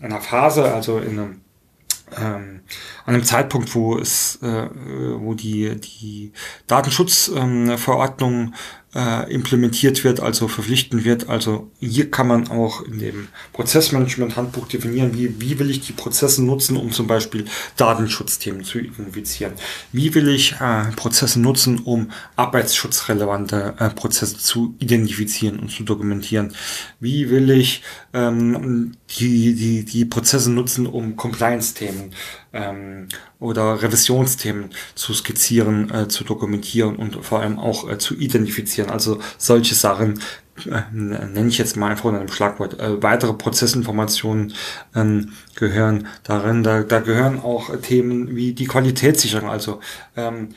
[0.00, 1.40] in einer Phase, also in einem
[2.16, 2.60] ähm,
[3.04, 4.68] an einem Zeitpunkt, wo es, äh,
[5.18, 6.32] wo die die
[6.66, 8.54] Datenschutzverordnung ähm,
[8.98, 11.28] äh, implementiert wird, also verpflichtend wird.
[11.28, 16.44] Also hier kann man auch in dem Prozessmanagement-Handbuch definieren, wie, wie will ich die Prozesse
[16.44, 17.44] nutzen, um zum Beispiel
[17.76, 19.52] Datenschutzthemen zu identifizieren.
[19.92, 26.52] Wie will ich äh, Prozesse nutzen, um arbeitsschutzrelevante äh, Prozesse zu identifizieren und zu dokumentieren.
[26.98, 27.82] Wie will ich
[28.12, 32.10] ähm, die, die, die Prozesse nutzen, um Compliance-Themen
[32.52, 33.08] ähm,
[33.40, 38.90] oder Revisionsthemen zu skizzieren, äh, zu dokumentieren und vor allem auch äh, zu identifizieren.
[38.90, 40.20] Also solche Sachen
[40.66, 42.80] äh, nenne ich jetzt mal einfach unter einem Schlagwort.
[42.80, 44.54] Äh, weitere Prozessinformationen
[44.94, 46.64] ähm, gehören darin.
[46.64, 49.48] Da, da gehören auch Themen wie die Qualitätssicherung.
[49.48, 49.80] Also
[50.16, 50.48] ähm,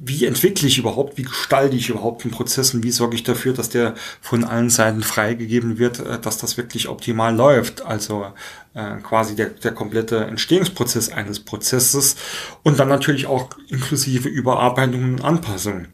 [0.00, 3.52] wie entwickle ich überhaupt, wie gestalte ich überhaupt einen Prozess und wie sorge ich dafür,
[3.52, 7.82] dass der von allen Seiten freigegeben wird, äh, dass das wirklich optimal läuft.
[7.82, 8.26] Also
[8.74, 12.16] äh, quasi der, der komplette Entstehungsprozess eines Prozesses
[12.62, 15.88] und dann natürlich auch inklusive Überarbeitungen und Anpassungen.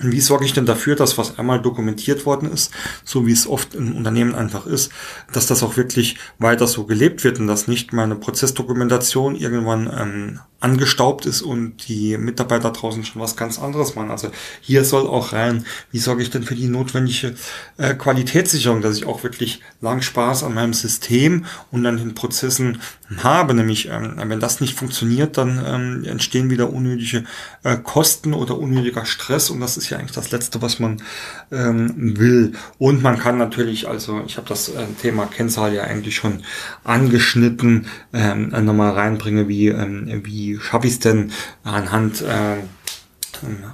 [0.00, 2.72] Und wie sorge ich denn dafür, dass was einmal dokumentiert worden ist,
[3.04, 4.92] so wie es oft in Unternehmen einfach ist,
[5.32, 10.40] dass das auch wirklich weiter so gelebt wird und dass nicht meine Prozessdokumentation irgendwann ähm,
[10.60, 14.10] angestaubt ist und die Mitarbeiter draußen schon was ganz anderes machen.
[14.10, 14.30] Also
[14.60, 17.34] hier soll auch rein, wie sorge ich denn für die notwendige
[17.76, 22.80] äh, Qualitätssicherung, dass ich auch wirklich lang Spaß an meinem System und an den Prozessen
[23.22, 23.54] habe.
[23.54, 27.24] Nämlich, ähm, wenn das nicht funktioniert, dann ähm, entstehen wieder unnötige
[27.62, 31.02] äh, Kosten oder unnötiger Stress und das ist ja eigentlich das Letzte, was man
[31.50, 32.52] ähm, will.
[32.78, 36.42] Und man kann natürlich, also ich habe das äh, Thema Kennzahl ja eigentlich schon
[36.84, 41.32] angeschnitten, ähm, nochmal reinbringe, wie, ähm, wie schaffe ich es denn
[41.64, 42.56] anhand äh,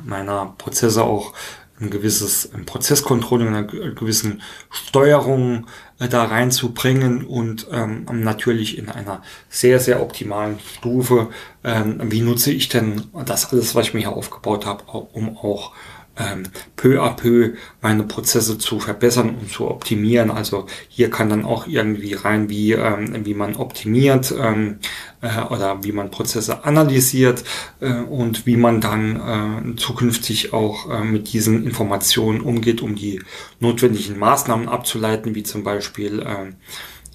[0.05, 1.33] meiner Prozesse auch
[1.81, 5.67] ein gewisses ein Prozesscontrolling, eine gewissen Steuerung
[5.99, 11.31] äh, da reinzubringen und ähm, natürlich in einer sehr, sehr optimalen Stufe,
[11.65, 15.73] ähm, wie nutze ich denn das alles, was ich mir hier aufgebaut habe, um auch
[16.19, 16.45] ähm,
[16.77, 20.31] peu à peu meine Prozesse zu verbessern und zu optimieren.
[20.31, 24.79] Also hier kann dann auch irgendwie rein, wie, ähm, wie man optimiert ähm,
[25.21, 27.45] äh, oder wie man Prozesse analysiert
[27.81, 33.21] äh, und wie man dann äh, zukünftig auch äh, mit diesen Informationen umgeht, um die
[33.61, 36.53] notwendigen Maßnahmen abzuleiten, wie zum Beispiel äh,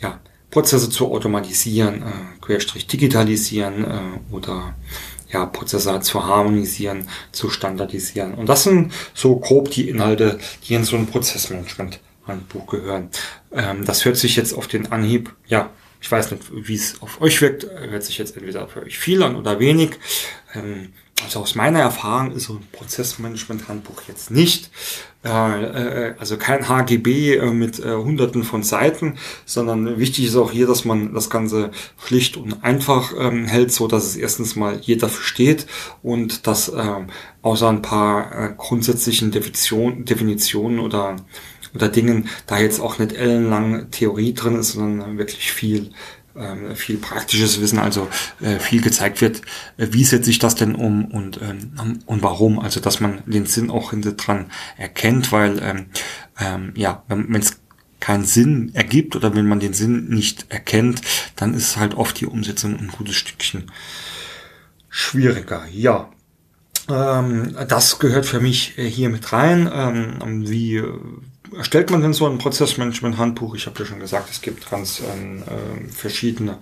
[0.02, 0.20] ja,
[0.52, 4.76] Prozesse zu automatisieren, äh, querstrich digitalisieren äh, oder
[5.32, 8.34] ja, Prozesse zu harmonisieren, zu standardisieren.
[8.34, 13.10] Und das sind so grob die Inhalte, die in so ein Prozessmanagement-Handbuch gehören.
[13.52, 15.70] Ähm, das hört sich jetzt auf den Anhieb, ja,
[16.02, 19.22] ich weiß nicht, wie es auf euch wirkt, hört sich jetzt entweder für euch viel
[19.22, 19.92] an oder wenig.
[20.56, 24.72] Ähm, also aus meiner Erfahrung ist so ein Prozessmanagement-Handbuch jetzt nicht,
[25.24, 30.52] äh, äh, also kein HGB äh, mit äh, hunderten von Seiten, sondern wichtig ist auch
[30.52, 31.72] hier, dass man das Ganze
[32.04, 35.68] schlicht und einfach ähm, hält, so dass es erstens mal jeder versteht
[36.02, 36.96] und dass äh,
[37.42, 41.18] außer ein paar äh, grundsätzlichen Definition, Definitionen oder
[41.76, 45.92] oder Dingen da jetzt auch nicht ellenlang Theorie drin ist, sondern wirklich viel
[46.40, 48.08] ähm, viel praktisches Wissen, also
[48.40, 49.42] äh, viel gezeigt wird,
[49.78, 52.60] äh, wie setze ich das denn um und, ähm, und warum.
[52.60, 55.86] Also dass man den Sinn auch hinter dran erkennt, weil ähm,
[56.40, 57.60] ähm, ja, wenn es
[58.00, 61.02] keinen Sinn ergibt oder wenn man den Sinn nicht erkennt,
[61.36, 63.70] dann ist halt oft die Umsetzung ein gutes Stückchen
[64.90, 65.66] schwieriger.
[65.72, 66.10] Ja,
[66.90, 69.70] ähm, das gehört für mich äh, hier mit rein.
[69.72, 70.82] Ähm, wie
[71.56, 73.56] erstellt man denn so ein Prozessmanagement-Handbuch?
[73.56, 76.60] Ich habe ja schon gesagt, es gibt ganz äh, verschiedene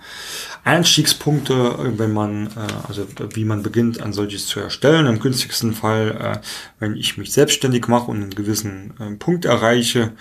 [0.64, 5.08] Einstiegspunkte, wenn man, äh, also wie man beginnt, ein solches zu erstellen.
[5.08, 6.48] Im günstigsten Fall, äh,
[6.80, 10.14] wenn ich mich selbstständig mache und einen gewissen äh, Punkt erreiche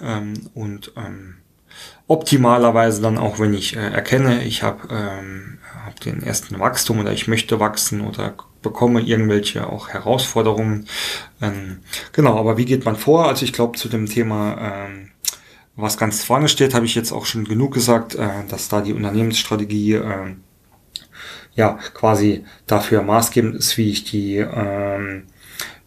[0.00, 1.36] ähm, und ähm,
[2.06, 7.12] optimalerweise dann auch, wenn ich äh, erkenne, ich habe ähm, hab den ersten Wachstum oder
[7.12, 10.88] ich möchte wachsen oder bekomme irgendwelche auch Herausforderungen.
[11.40, 11.78] Ähm,
[12.12, 13.28] genau, aber wie geht man vor?
[13.28, 15.10] Also ich glaube, zu dem Thema, ähm,
[15.76, 18.92] was ganz vorne steht, habe ich jetzt auch schon genug gesagt, äh, dass da die
[18.92, 20.34] Unternehmensstrategie äh,
[21.54, 25.26] ja quasi dafür maßgebend ist, wie ich die ähm,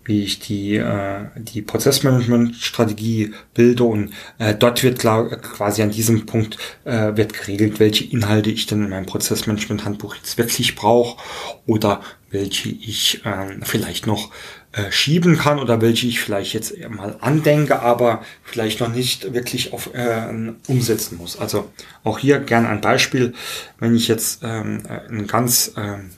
[0.08, 6.26] wie ich die, äh, die Prozessmanagement-Strategie bilde und äh, dort wird klar, quasi an diesem
[6.26, 11.22] Punkt äh, wird geregelt, welche Inhalte ich denn in meinem Prozessmanagement-Handbuch jetzt wirklich brauche
[11.66, 14.32] oder welche ich äh, vielleicht noch
[14.74, 19.74] äh, schieben kann oder welche ich vielleicht jetzt mal andenke, aber vielleicht noch nicht wirklich
[19.74, 21.38] auf äh, umsetzen muss.
[21.38, 21.72] Also
[22.04, 23.34] auch hier gerne ein Beispiel,
[23.80, 26.12] wenn ich jetzt ähm, ein ganz ähm,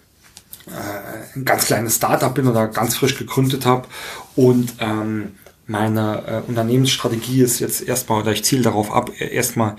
[0.67, 3.87] äh, ein ganz kleines Startup bin oder ganz frisch gegründet habe
[4.35, 5.33] und ähm,
[5.69, 9.75] meine äh, Unternehmensstrategie ist jetzt erstmal, oder ich ziele darauf ab, erstmal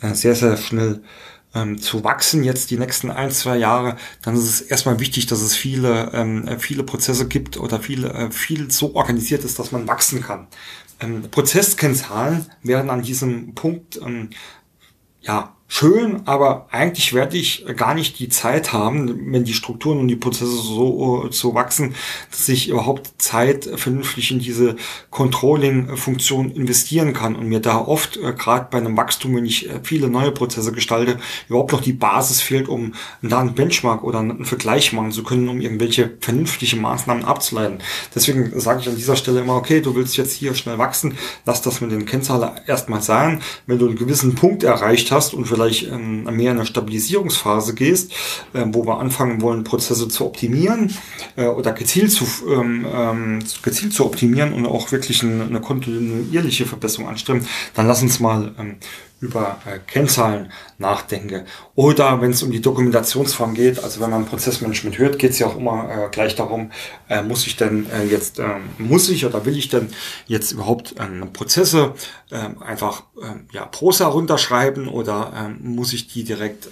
[0.00, 1.00] äh, sehr, sehr schnell
[1.54, 5.40] ähm, zu wachsen jetzt die nächsten ein, zwei Jahre, dann ist es erstmal wichtig, dass
[5.40, 9.86] es viele, ähm, viele Prozesse gibt oder viele, äh, viel so organisiert ist, dass man
[9.86, 10.46] wachsen kann.
[11.00, 14.30] Ähm, Prozesskennzahlen werden an diesem Punkt ähm,
[15.20, 20.08] ja schön, aber eigentlich werde ich gar nicht die Zeit haben, wenn die Strukturen und
[20.08, 21.94] die Prozesse so, so wachsen,
[22.30, 24.76] dass ich überhaupt Zeit vernünftig in diese
[25.08, 29.80] Controlling-Funktion investieren kann und mir da oft, äh, gerade bei einem Wachstum, wenn ich äh,
[29.82, 34.44] viele neue Prozesse gestalte, überhaupt noch die Basis fehlt, um da einen Benchmark oder einen
[34.44, 37.78] Vergleich machen zu können, um irgendwelche vernünftige Maßnahmen abzuleiten.
[38.14, 41.62] Deswegen sage ich an dieser Stelle immer, okay, du willst jetzt hier schnell wachsen, lass
[41.62, 43.40] das mit den Kennzahlen erstmal sein.
[43.66, 47.74] Wenn du einen gewissen Punkt erreicht hast und vielleicht vielleicht ähm, mehr in eine Stabilisierungsphase
[47.74, 48.12] gehst,
[48.52, 50.94] äh, wo wir anfangen wollen, Prozesse zu optimieren
[51.36, 56.66] äh, oder gezielt zu, ähm, ähm, gezielt zu optimieren und auch wirklich eine, eine kontinuierliche
[56.66, 58.76] Verbesserung anstreben, dann lass uns mal ähm,
[59.22, 61.44] über äh, Kennzahlen nachdenke.
[61.76, 65.46] Oder wenn es um die Dokumentationsform geht, also wenn man Prozessmanagement hört, geht es ja
[65.46, 66.72] auch immer äh, gleich darum,
[67.08, 68.46] äh, muss ich denn äh, jetzt, äh,
[68.78, 69.90] muss ich oder will ich denn
[70.26, 71.94] jetzt überhaupt äh, Prozesse
[72.30, 73.04] äh, einfach
[73.52, 76.68] ja, Prosa runterschreiben oder muss ich die direkt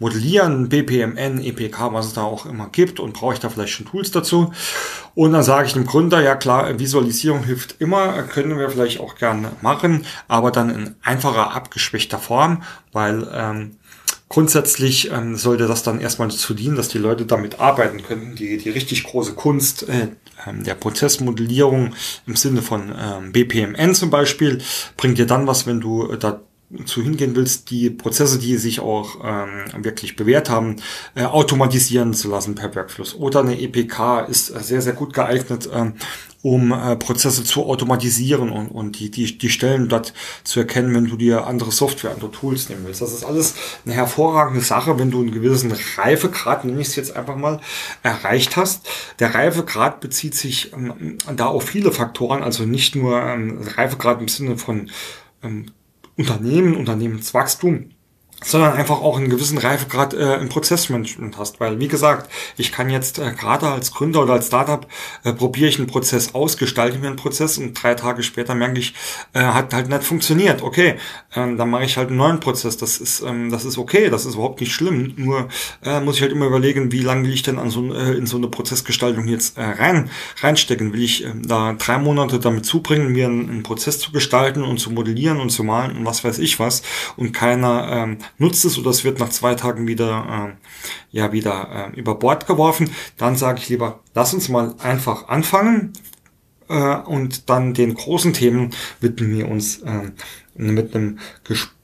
[0.00, 3.86] modellieren, BPMN, EPK, was es da auch immer gibt und brauche ich da vielleicht schon
[3.86, 4.52] Tools dazu.
[5.16, 9.14] Und dann sage ich dem Gründer, ja klar, Visualisierung hilft immer, können wir vielleicht auch
[9.14, 13.78] gerne machen, aber dann in einfacher, abgeschwächter Form, weil ähm,
[14.28, 18.34] grundsätzlich ähm, sollte das dann erstmal dazu dienen, dass die Leute damit arbeiten können.
[18.34, 20.08] Die, die richtig große Kunst äh,
[20.46, 21.94] ähm, der Prozessmodellierung
[22.26, 24.60] im Sinne von ähm, BPMN zum Beispiel
[24.98, 26.42] bringt dir dann was, wenn du äh, da
[26.84, 30.76] zu hingehen willst, die Prozesse, die sich auch ähm, wirklich bewährt haben,
[31.14, 33.14] äh, automatisieren zu lassen per Workflows.
[33.14, 35.94] Oder eine EPK ist sehr, sehr gut geeignet, ähm,
[36.42, 41.06] um äh, Prozesse zu automatisieren und, und die, die, die Stellen dort zu erkennen, wenn
[41.06, 43.00] du dir andere Software, andere Tools nehmen willst.
[43.00, 47.16] Das ist alles eine hervorragende Sache, wenn du einen gewissen Reifegrad, nenne ich es jetzt
[47.16, 47.60] einfach mal,
[48.02, 48.88] erreicht hast.
[49.20, 54.28] Der Reifegrad bezieht sich ähm, da auf viele Faktoren, also nicht nur ähm, Reifegrad im
[54.28, 54.90] Sinne von
[55.42, 55.66] ähm,
[56.16, 57.90] Unternehmen, Unternehmenswachstum,
[58.44, 61.58] sondern einfach auch einen gewissen Reifegrad äh, im Prozessmanagement hast.
[61.58, 64.86] Weil, wie gesagt, ich kann jetzt äh, gerade als Gründer oder als Startup
[65.24, 68.78] äh, probiere ich einen Prozess aus, gestalte mir einen Prozess und drei Tage später merke
[68.78, 68.94] ich,
[69.32, 70.62] äh, hat halt nicht funktioniert.
[70.62, 70.96] Okay,
[71.34, 72.76] ähm, dann mache ich halt einen neuen Prozess.
[72.76, 75.14] Das ist, ähm, das ist okay, das ist überhaupt nicht schlimm.
[75.16, 75.48] Nur
[75.82, 78.26] äh, muss ich halt immer überlegen, wie lange will ich denn an so, äh, in
[78.26, 80.92] so eine Prozessgestaltung jetzt äh, rein reinstecken?
[80.92, 84.78] Will ich äh, da drei Monate damit zubringen, mir einen, einen Prozess zu gestalten und
[84.78, 86.82] zu modellieren und zu malen und was weiß ich was
[87.16, 91.90] und keiner ähm, nutzt es oder es wird nach zwei Tagen wieder, äh, ja, wieder
[91.94, 95.92] äh, über Bord geworfen, dann sage ich lieber, lass uns mal einfach anfangen
[96.68, 100.10] äh, und dann den großen Themen widmen wir uns äh,
[100.54, 101.76] mit einem Gespräch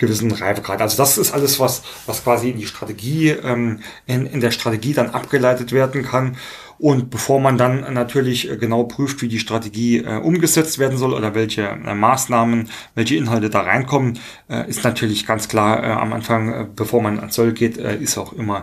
[0.00, 0.80] gewissen Reifegrad.
[0.80, 4.94] Also das ist alles, was, was quasi in die Strategie, ähm, in, in der Strategie
[4.94, 6.36] dann abgeleitet werden kann.
[6.80, 11.12] Und bevor man dann natürlich äh, genau prüft, wie die Strategie äh, umgesetzt werden soll
[11.12, 16.14] oder welche äh, Maßnahmen, welche Inhalte da reinkommen, äh, ist natürlich ganz klar äh, am
[16.14, 18.62] Anfang, äh, bevor man ans Zoll geht, ist auch immer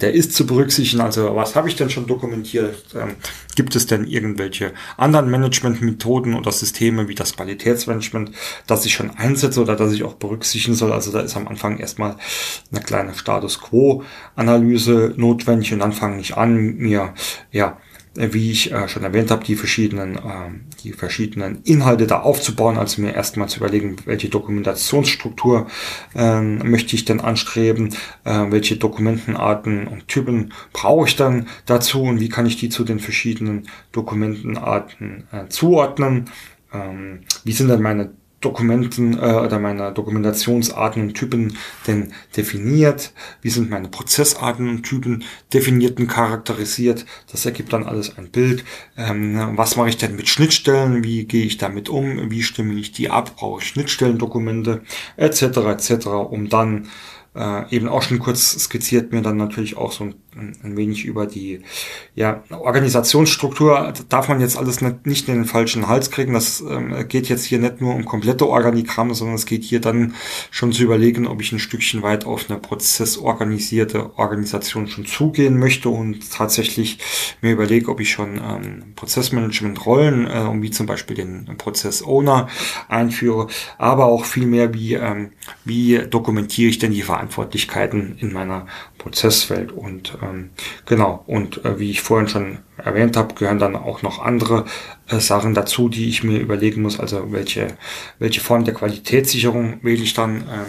[0.00, 1.02] der Ist zu berücksichtigen.
[1.02, 2.82] Also was habe ich denn schon dokumentiert?
[3.60, 8.30] Gibt es denn irgendwelche anderen Managementmethoden oder Systeme wie das Qualitätsmanagement,
[8.66, 10.94] das ich schon einsetze oder das ich auch berücksichtigen soll?
[10.94, 12.16] Also da ist am Anfang erstmal
[12.72, 17.12] eine kleine Status Quo-Analyse notwendig und dann fange ich an, mir
[17.52, 17.76] ja,
[18.14, 20.50] wie ich äh, schon erwähnt habe, die verschiedenen, äh,
[20.82, 25.68] die verschiedenen Inhalte da aufzubauen, also mir erstmal zu überlegen, welche Dokumentationsstruktur
[26.14, 27.94] äh, möchte ich denn anstreben,
[28.24, 32.84] äh, welche Dokumentenarten und Typen brauche ich dann dazu und wie kann ich die zu
[32.84, 36.30] den verschiedenen Dokumentenarten äh, zuordnen.
[36.72, 43.12] Ähm, wie sind denn meine Dokumenten äh, oder meine Dokumentationsarten und Typen denn definiert?
[43.42, 47.04] Wie sind meine Prozessarten und Typen definiert und charakterisiert?
[47.30, 48.64] Das ergibt dann alles ein Bild.
[48.96, 51.04] Ähm, was mache ich denn mit Schnittstellen?
[51.04, 52.30] Wie gehe ich damit um?
[52.30, 53.36] Wie stimme ich die ab?
[53.36, 54.82] Brauche ich Schnittstellendokumente
[55.16, 55.42] etc.
[55.42, 56.06] etc.
[56.06, 56.88] um dann
[57.34, 61.26] äh, eben auch schon kurz skizziert mir dann natürlich auch so ein, ein wenig über
[61.26, 61.60] die
[62.14, 63.92] ja, Organisationsstruktur.
[64.08, 66.34] Darf man jetzt alles nicht, in den falschen Hals kriegen.
[66.34, 70.14] Das ähm, geht jetzt hier nicht nur um komplette Organigramme, sondern es geht hier dann
[70.50, 75.88] schon zu überlegen, ob ich ein Stückchen weit auf eine prozessorganisierte Organisation schon zugehen möchte
[75.88, 76.98] und tatsächlich
[77.40, 82.48] mir überlege, ob ich schon ähm, Prozessmanagement-Rollen, äh, wie zum Beispiel den Prozess-Owner
[82.88, 85.30] einführe, aber auch viel mehr, wie, ähm,
[85.64, 88.66] wie dokumentiere ich denn die Verantwortlichkeiten in meiner
[88.98, 89.72] Prozesswelt.
[89.72, 90.50] Und ähm,
[90.86, 94.64] genau, und äh, wie ich vorhin schon erwähnt habe, gehören dann auch noch andere
[95.08, 96.98] äh, Sachen dazu, die ich mir überlegen muss.
[96.98, 97.68] Also welche,
[98.18, 100.36] welche Form der Qualitätssicherung wähle ich dann?
[100.36, 100.66] Ähm,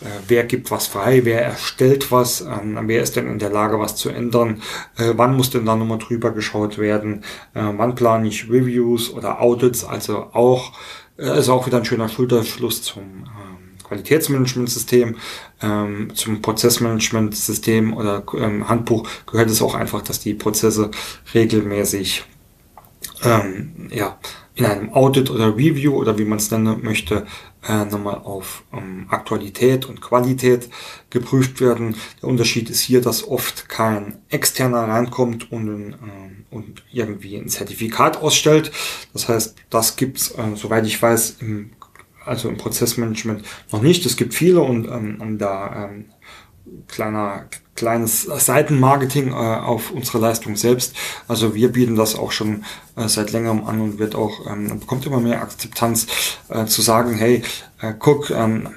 [0.00, 1.24] äh, wer gibt was frei?
[1.24, 2.40] Wer erstellt was?
[2.40, 4.62] Ähm, wer ist denn in der Lage, was zu ändern?
[4.96, 7.24] Äh, wann muss denn da nochmal drüber geschaut werden?
[7.54, 9.84] Äh, wann plane ich Reviews oder Audits?
[9.84, 10.72] Also auch,
[11.18, 13.43] äh, ist auch wieder ein schöner Schulterschluss zum äh,
[13.84, 15.16] Qualitätsmanagementsystem,
[15.62, 20.90] ähm, zum Prozessmanagementsystem oder ähm, Handbuch gehört es auch einfach, dass die Prozesse
[21.34, 22.24] regelmäßig
[23.22, 24.18] ähm, ja,
[24.54, 27.26] in einem Audit oder Review oder wie man es nennen möchte,
[27.66, 30.68] äh, nochmal auf ähm, Aktualität und Qualität
[31.10, 31.96] geprüft werden.
[32.22, 38.18] Der Unterschied ist hier, dass oft kein externer reinkommt und, ähm, und irgendwie ein Zertifikat
[38.18, 38.70] ausstellt.
[39.12, 41.70] Das heißt, das gibt's, äh, soweit ich weiß, im
[42.24, 44.04] also im Prozessmanagement noch nicht.
[44.06, 46.06] Es gibt viele und, ähm, und da ähm,
[46.88, 50.94] kleiner kleines Seitenmarketing äh, auf unsere Leistung selbst.
[51.28, 52.64] Also wir bieten das auch schon
[52.96, 56.06] äh, seit längerem an und wird auch ähm, bekommt immer mehr Akzeptanz
[56.48, 57.42] äh, zu sagen, hey,
[57.80, 58.68] äh, guck, ähm,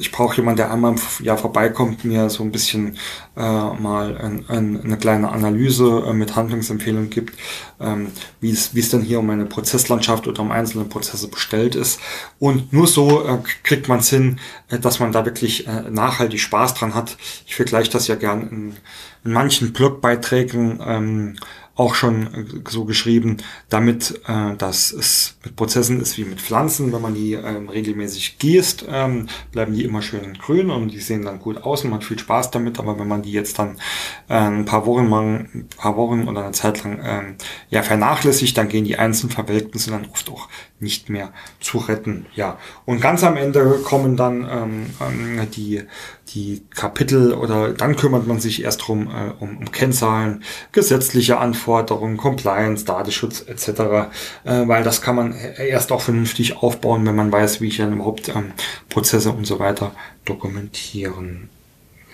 [0.00, 2.96] ich brauche jemanden, der einmal im Jahr vorbeikommt, mir so ein bisschen
[3.36, 7.34] äh, mal ein, ein, eine kleine Analyse äh, mit Handlungsempfehlungen gibt,
[7.78, 8.08] ähm,
[8.40, 12.00] wie es wie es denn hier um eine Prozesslandschaft oder um einzelne Prozesse bestellt ist.
[12.38, 16.40] Und nur so äh, kriegt man es hin, äh, dass man da wirklich äh, nachhaltig
[16.40, 17.16] Spaß dran hat.
[17.46, 18.76] Ich vergleiche das ja gern in,
[19.24, 20.80] in manchen Blogbeiträgen.
[20.84, 21.36] Ähm,
[21.74, 26.92] auch schon äh, so geschrieben, damit äh, dass es mit Prozessen ist wie mit Pflanzen.
[26.92, 31.24] Wenn man die ähm, regelmäßig gießt, ähm, bleiben die immer schön grün und die sehen
[31.24, 32.78] dann gut aus und man hat viel Spaß damit.
[32.78, 33.78] Aber wenn man die jetzt dann
[34.28, 37.34] äh, ein paar Wochen lang, ein paar Wochen oder eine Zeit lang ähm,
[37.70, 40.48] ja vernachlässigt, dann gehen die einzelnen Verwelkten sind dann oft auch
[40.80, 42.26] nicht mehr zu retten.
[42.34, 45.82] Ja, und ganz am Ende kommen dann ähm, ähm, die
[46.34, 52.16] die Kapitel oder dann kümmert man sich erst drum äh, um, um Kennzahlen, gesetzliche Anforderungen,
[52.16, 57.60] Compliance, Datenschutz etc., äh, weil das kann man erst auch vernünftig aufbauen, wenn man weiß,
[57.60, 58.52] wie ich dann überhaupt ähm,
[58.88, 59.92] Prozesse und so weiter
[60.24, 61.48] dokumentieren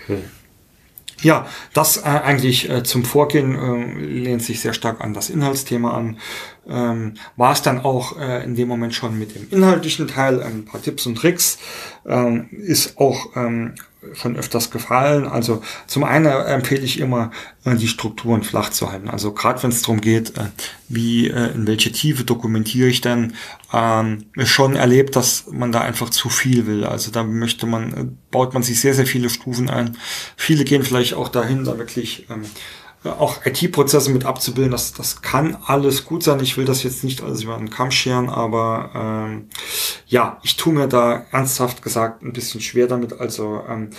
[0.07, 0.25] will.
[1.23, 5.93] Ja, das äh, eigentlich äh, zum Vorgehen äh, lehnt sich sehr stark an das Inhaltsthema
[5.93, 6.19] an.
[6.69, 10.64] Ähm, War es dann auch äh, in dem Moment schon mit dem inhaltlichen Teil, ein
[10.64, 11.59] paar Tipps und Tricks,
[12.07, 13.75] ähm, ist auch ähm,
[14.14, 15.27] schon öfters gefallen.
[15.27, 17.31] Also zum einen empfehle ich immer,
[17.64, 19.09] äh, die Strukturen flach zu halten.
[19.09, 20.45] Also gerade wenn es darum geht, äh,
[20.89, 23.35] wie äh, in welche Tiefe dokumentiere ich denn,
[23.73, 26.85] ähm, schon erlebt, dass man da einfach zu viel will.
[26.85, 29.97] Also da möchte man, baut man sich sehr, sehr viele Stufen ein.
[30.37, 32.43] Viele gehen vielleicht auch dahin, da wirklich ähm,
[33.07, 36.41] auch IT-Prozesse mit abzubilden, das, das kann alles gut sein.
[36.41, 39.49] Ich will das jetzt nicht alles über einen Kamm scheren, aber ähm,
[40.07, 43.21] ja, ich tue mir da ernsthaft gesagt ein bisschen schwer damit.
[43.21, 43.91] Also ähm,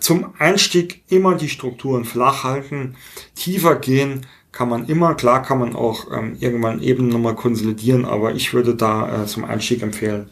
[0.00, 2.96] zum Einstieg immer die Strukturen flach halten,
[3.34, 5.14] tiefer gehen kann man immer.
[5.14, 9.44] Klar kann man auch ähm, irgendwann eben nochmal konsolidieren, aber ich würde da äh, zum
[9.44, 10.28] Einstieg empfehlen,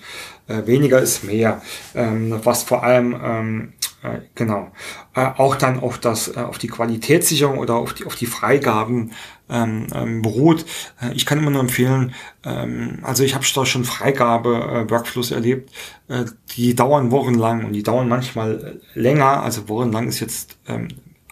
[0.47, 1.63] äh, weniger ist mehr.
[1.95, 3.73] Ähm, was vor allem ähm,
[4.03, 4.71] äh, genau.
[5.15, 9.13] Äh, auch dann auf das, äh, auf die Qualitätssicherung oder auf die, auf die Freigaben
[9.51, 10.65] ähm, ähm, beruht.
[11.03, 15.71] Äh, ich kann immer nur empfehlen, ähm, also ich habe da schon Freigabe-Workflows erlebt,
[16.09, 16.25] äh,
[16.57, 19.43] die dauern wochenlang und die dauern manchmal länger.
[19.43, 20.89] Also wochenlang ist jetzt ähm,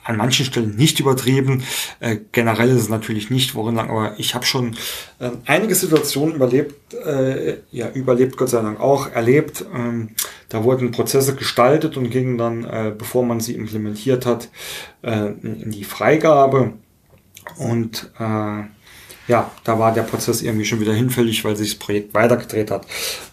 [0.09, 1.63] an manchen Stellen nicht übertrieben.
[2.01, 4.75] Äh, generell ist es natürlich nicht wochenlang, aber ich habe schon
[5.19, 9.67] äh, einige Situationen überlebt, äh, ja, überlebt Gott sei Dank auch, erlebt.
[9.75, 10.11] Ähm,
[10.49, 14.49] da wurden Prozesse gestaltet und gingen dann, äh, bevor man sie implementiert hat,
[15.03, 16.73] äh, in die Freigabe.
[17.59, 18.63] Und äh,
[19.29, 22.87] ja, da war der Prozess irgendwie schon wieder hinfällig, weil sich das Projekt weitergedreht hat.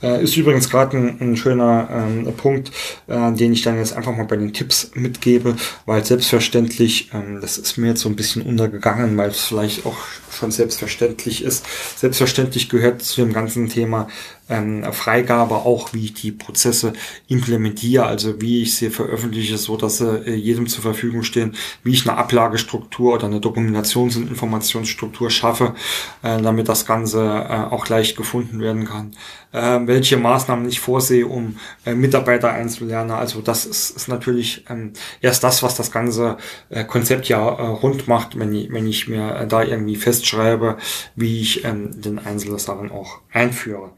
[0.04, 2.72] Äh, ist übrigens gerade ein, ein, schöner ähm, Punkt,
[3.08, 7.58] äh, den ich dann jetzt einfach mal bei den Tipps mitgebe, weil selbstverständlich, ähm, das
[7.58, 9.98] ist mir jetzt so ein bisschen untergegangen, weil es vielleicht auch
[10.32, 11.66] schon selbstverständlich ist.
[11.96, 14.08] Selbstverständlich gehört zu dem ganzen Thema
[14.50, 16.94] ähm, Freigabe auch, wie ich die Prozesse
[17.28, 21.94] implementiere, also wie ich sie veröffentliche, so dass sie äh, jedem zur Verfügung stehen, wie
[21.94, 25.76] ich eine Ablagestruktur oder eine Dokumentations- und Informationsstruktur schaffe,
[26.24, 29.16] äh, damit das Ganze äh, auch leicht gefunden werden kann
[29.56, 33.12] äh, welche Maßnahmen ich vorsehe, um äh, Mitarbeiter einzulernen.
[33.12, 36.38] Also das ist, ist natürlich ähm, erst das, was das ganze
[36.70, 40.78] äh, Konzept ja äh, rund macht, wenn ich, wenn ich mir äh, da irgendwie festschreibe,
[41.16, 43.92] wie ich ähm, den einzelnen Sachen auch einführe.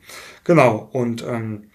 [0.48, 1.66] Genau, und ähm,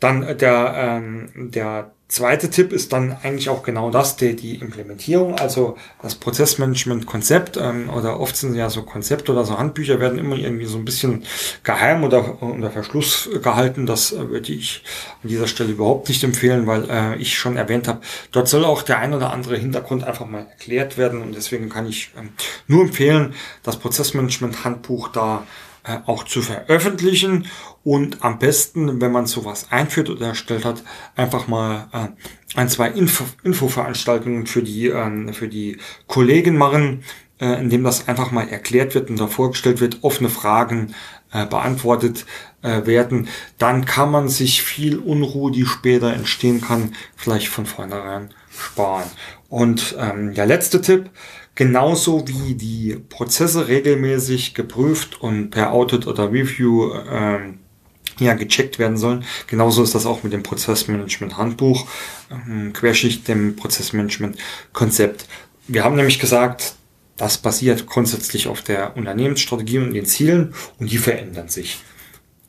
[0.00, 5.36] dann der, ähm, der zweite Tipp ist dann eigentlich auch genau das, die, die Implementierung,
[5.36, 10.34] also das Prozessmanagement-Konzept ähm, oder oft sind ja so Konzepte oder so Handbücher werden immer
[10.34, 11.22] irgendwie so ein bisschen
[11.62, 13.86] geheim oder unter Verschluss gehalten.
[13.86, 14.82] Das äh, würde ich
[15.22, 18.00] an dieser Stelle überhaupt nicht empfehlen, weil äh, ich schon erwähnt habe,
[18.32, 21.86] dort soll auch der ein oder andere Hintergrund einfach mal erklärt werden und deswegen kann
[21.86, 22.30] ich ähm,
[22.66, 25.67] nur empfehlen, das Prozessmanagement-Handbuch da äh,
[26.06, 27.46] auch zu veröffentlichen
[27.84, 30.82] und am besten, wenn man sowas einführt oder erstellt hat,
[31.16, 37.02] einfach mal äh, ein, zwei Info Infoveranstaltungen für die, äh, für die Kollegen machen,
[37.40, 40.94] äh, indem das einfach mal erklärt wird und da vorgestellt wird, offene Fragen
[41.32, 42.26] äh, beantwortet
[42.62, 48.34] äh, werden, dann kann man sich viel Unruhe, die später entstehen kann, vielleicht von vornherein
[48.50, 49.08] sparen.
[49.48, 51.10] Und ähm, der letzte Tipp,
[51.58, 57.58] genauso wie die Prozesse regelmäßig geprüft und per Audit oder Review ähm,
[58.20, 59.24] ja, gecheckt werden sollen.
[59.48, 61.88] Genauso ist das auch mit dem Prozessmanagement Handbuch,
[62.30, 64.38] ähm, Querschicht dem Prozessmanagement
[64.72, 65.26] Konzept.
[65.66, 66.76] Wir haben nämlich gesagt,
[67.16, 71.80] das basiert grundsätzlich auf der Unternehmensstrategie und den Zielen und die verändern sich.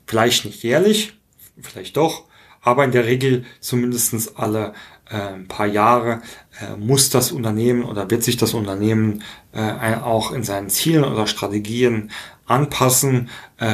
[0.06, 1.14] Vielleicht nicht jährlich,
[1.60, 2.26] vielleicht doch,
[2.60, 4.72] aber in der Regel zumindestens alle
[5.10, 6.22] äh, paar Jahre
[6.60, 11.26] äh, muss das Unternehmen oder wird sich das Unternehmen äh, auch in seinen Zielen oder
[11.26, 12.10] Strategien
[12.46, 13.28] anpassen,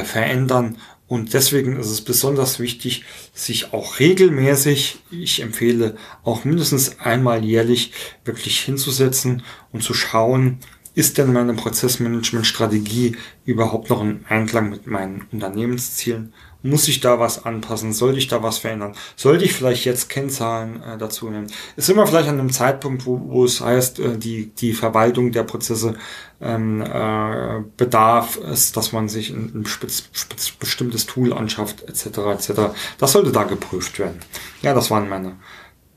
[0.05, 0.77] verändern
[1.09, 7.93] und deswegen ist es besonders wichtig, sich auch regelmäßig, ich empfehle auch mindestens einmal jährlich,
[8.25, 10.59] wirklich hinzusetzen und zu schauen,
[10.95, 16.33] ist denn meine Prozessmanagement-Strategie überhaupt noch im Einklang mit meinen Unternehmenszielen?
[16.63, 17.93] Muss ich da was anpassen?
[17.93, 18.95] Sollte ich da was verändern?
[19.15, 21.47] Sollte ich vielleicht jetzt Kennzahlen äh, dazu nehmen?
[21.77, 25.45] Ist immer vielleicht an einem Zeitpunkt, wo, wo es heißt, äh, die, die Verwaltung der
[25.45, 25.95] Prozesse
[26.41, 32.19] ähm, äh, bedarf es, dass man sich ein, ein spitz, spitz, bestimmtes Tool anschafft, etc.
[32.35, 32.53] etc.
[32.99, 34.21] Das sollte da geprüft werden.
[34.63, 35.37] Ja, das waren meine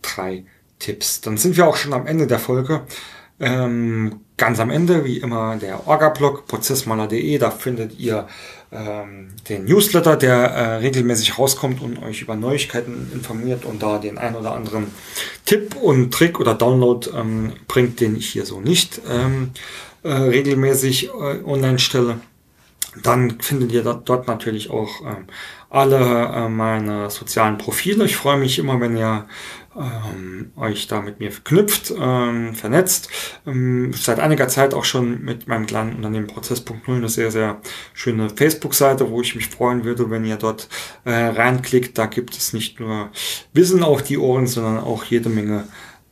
[0.01, 0.45] drei
[0.77, 1.21] Tipps.
[1.21, 2.85] Dann sind wir auch schon am Ende der Folge.
[3.39, 7.37] Ähm, ganz am Ende, wie immer, der Orga-Blog prozessmaler.de.
[7.37, 8.27] Da findet ihr
[8.71, 14.17] ähm, den Newsletter, der äh, regelmäßig rauskommt und euch über Neuigkeiten informiert und da den
[14.17, 14.87] ein oder anderen
[15.45, 19.51] Tipp und Trick oder Download ähm, bringt, den ich hier so nicht ähm,
[20.03, 22.19] äh, regelmäßig äh, online stelle.
[23.03, 25.25] Dann findet ihr dort natürlich auch ähm,
[25.69, 28.05] alle äh, meine sozialen Profile.
[28.05, 29.27] Ich freue mich immer, wenn ihr
[29.79, 33.09] ähm, euch da mit mir verknüpft, ähm, vernetzt.
[33.47, 37.61] Ähm, seit einiger Zeit auch schon mit meinem kleinen Unternehmen Prozess.0 eine sehr, sehr
[37.93, 40.67] schöne Facebook-Seite, wo ich mich freuen würde, wenn ihr dort
[41.05, 41.97] äh, reinklickt.
[41.97, 43.09] Da gibt es nicht nur
[43.53, 45.63] Wissen auf die Ohren, sondern auch jede Menge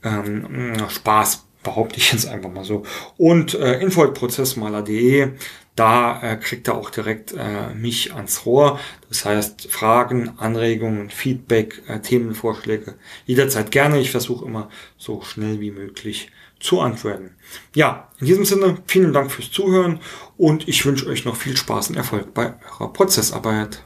[0.03, 2.83] ähm, Spaß behaupte ich jetzt einfach mal so.
[3.17, 5.33] Und äh, info.prozessmaler.de,
[5.77, 8.79] da äh, kriegt er auch direkt äh, mich ans Rohr.
[9.09, 13.99] Das heißt, Fragen, Anregungen, Feedback, äh, Themenvorschläge jederzeit gerne.
[13.99, 17.35] Ich versuche immer so schnell wie möglich zu antworten.
[17.75, 19.99] Ja, in diesem Sinne, vielen Dank fürs Zuhören
[20.37, 23.83] und ich wünsche euch noch viel Spaß und Erfolg bei eurer Prozessarbeit.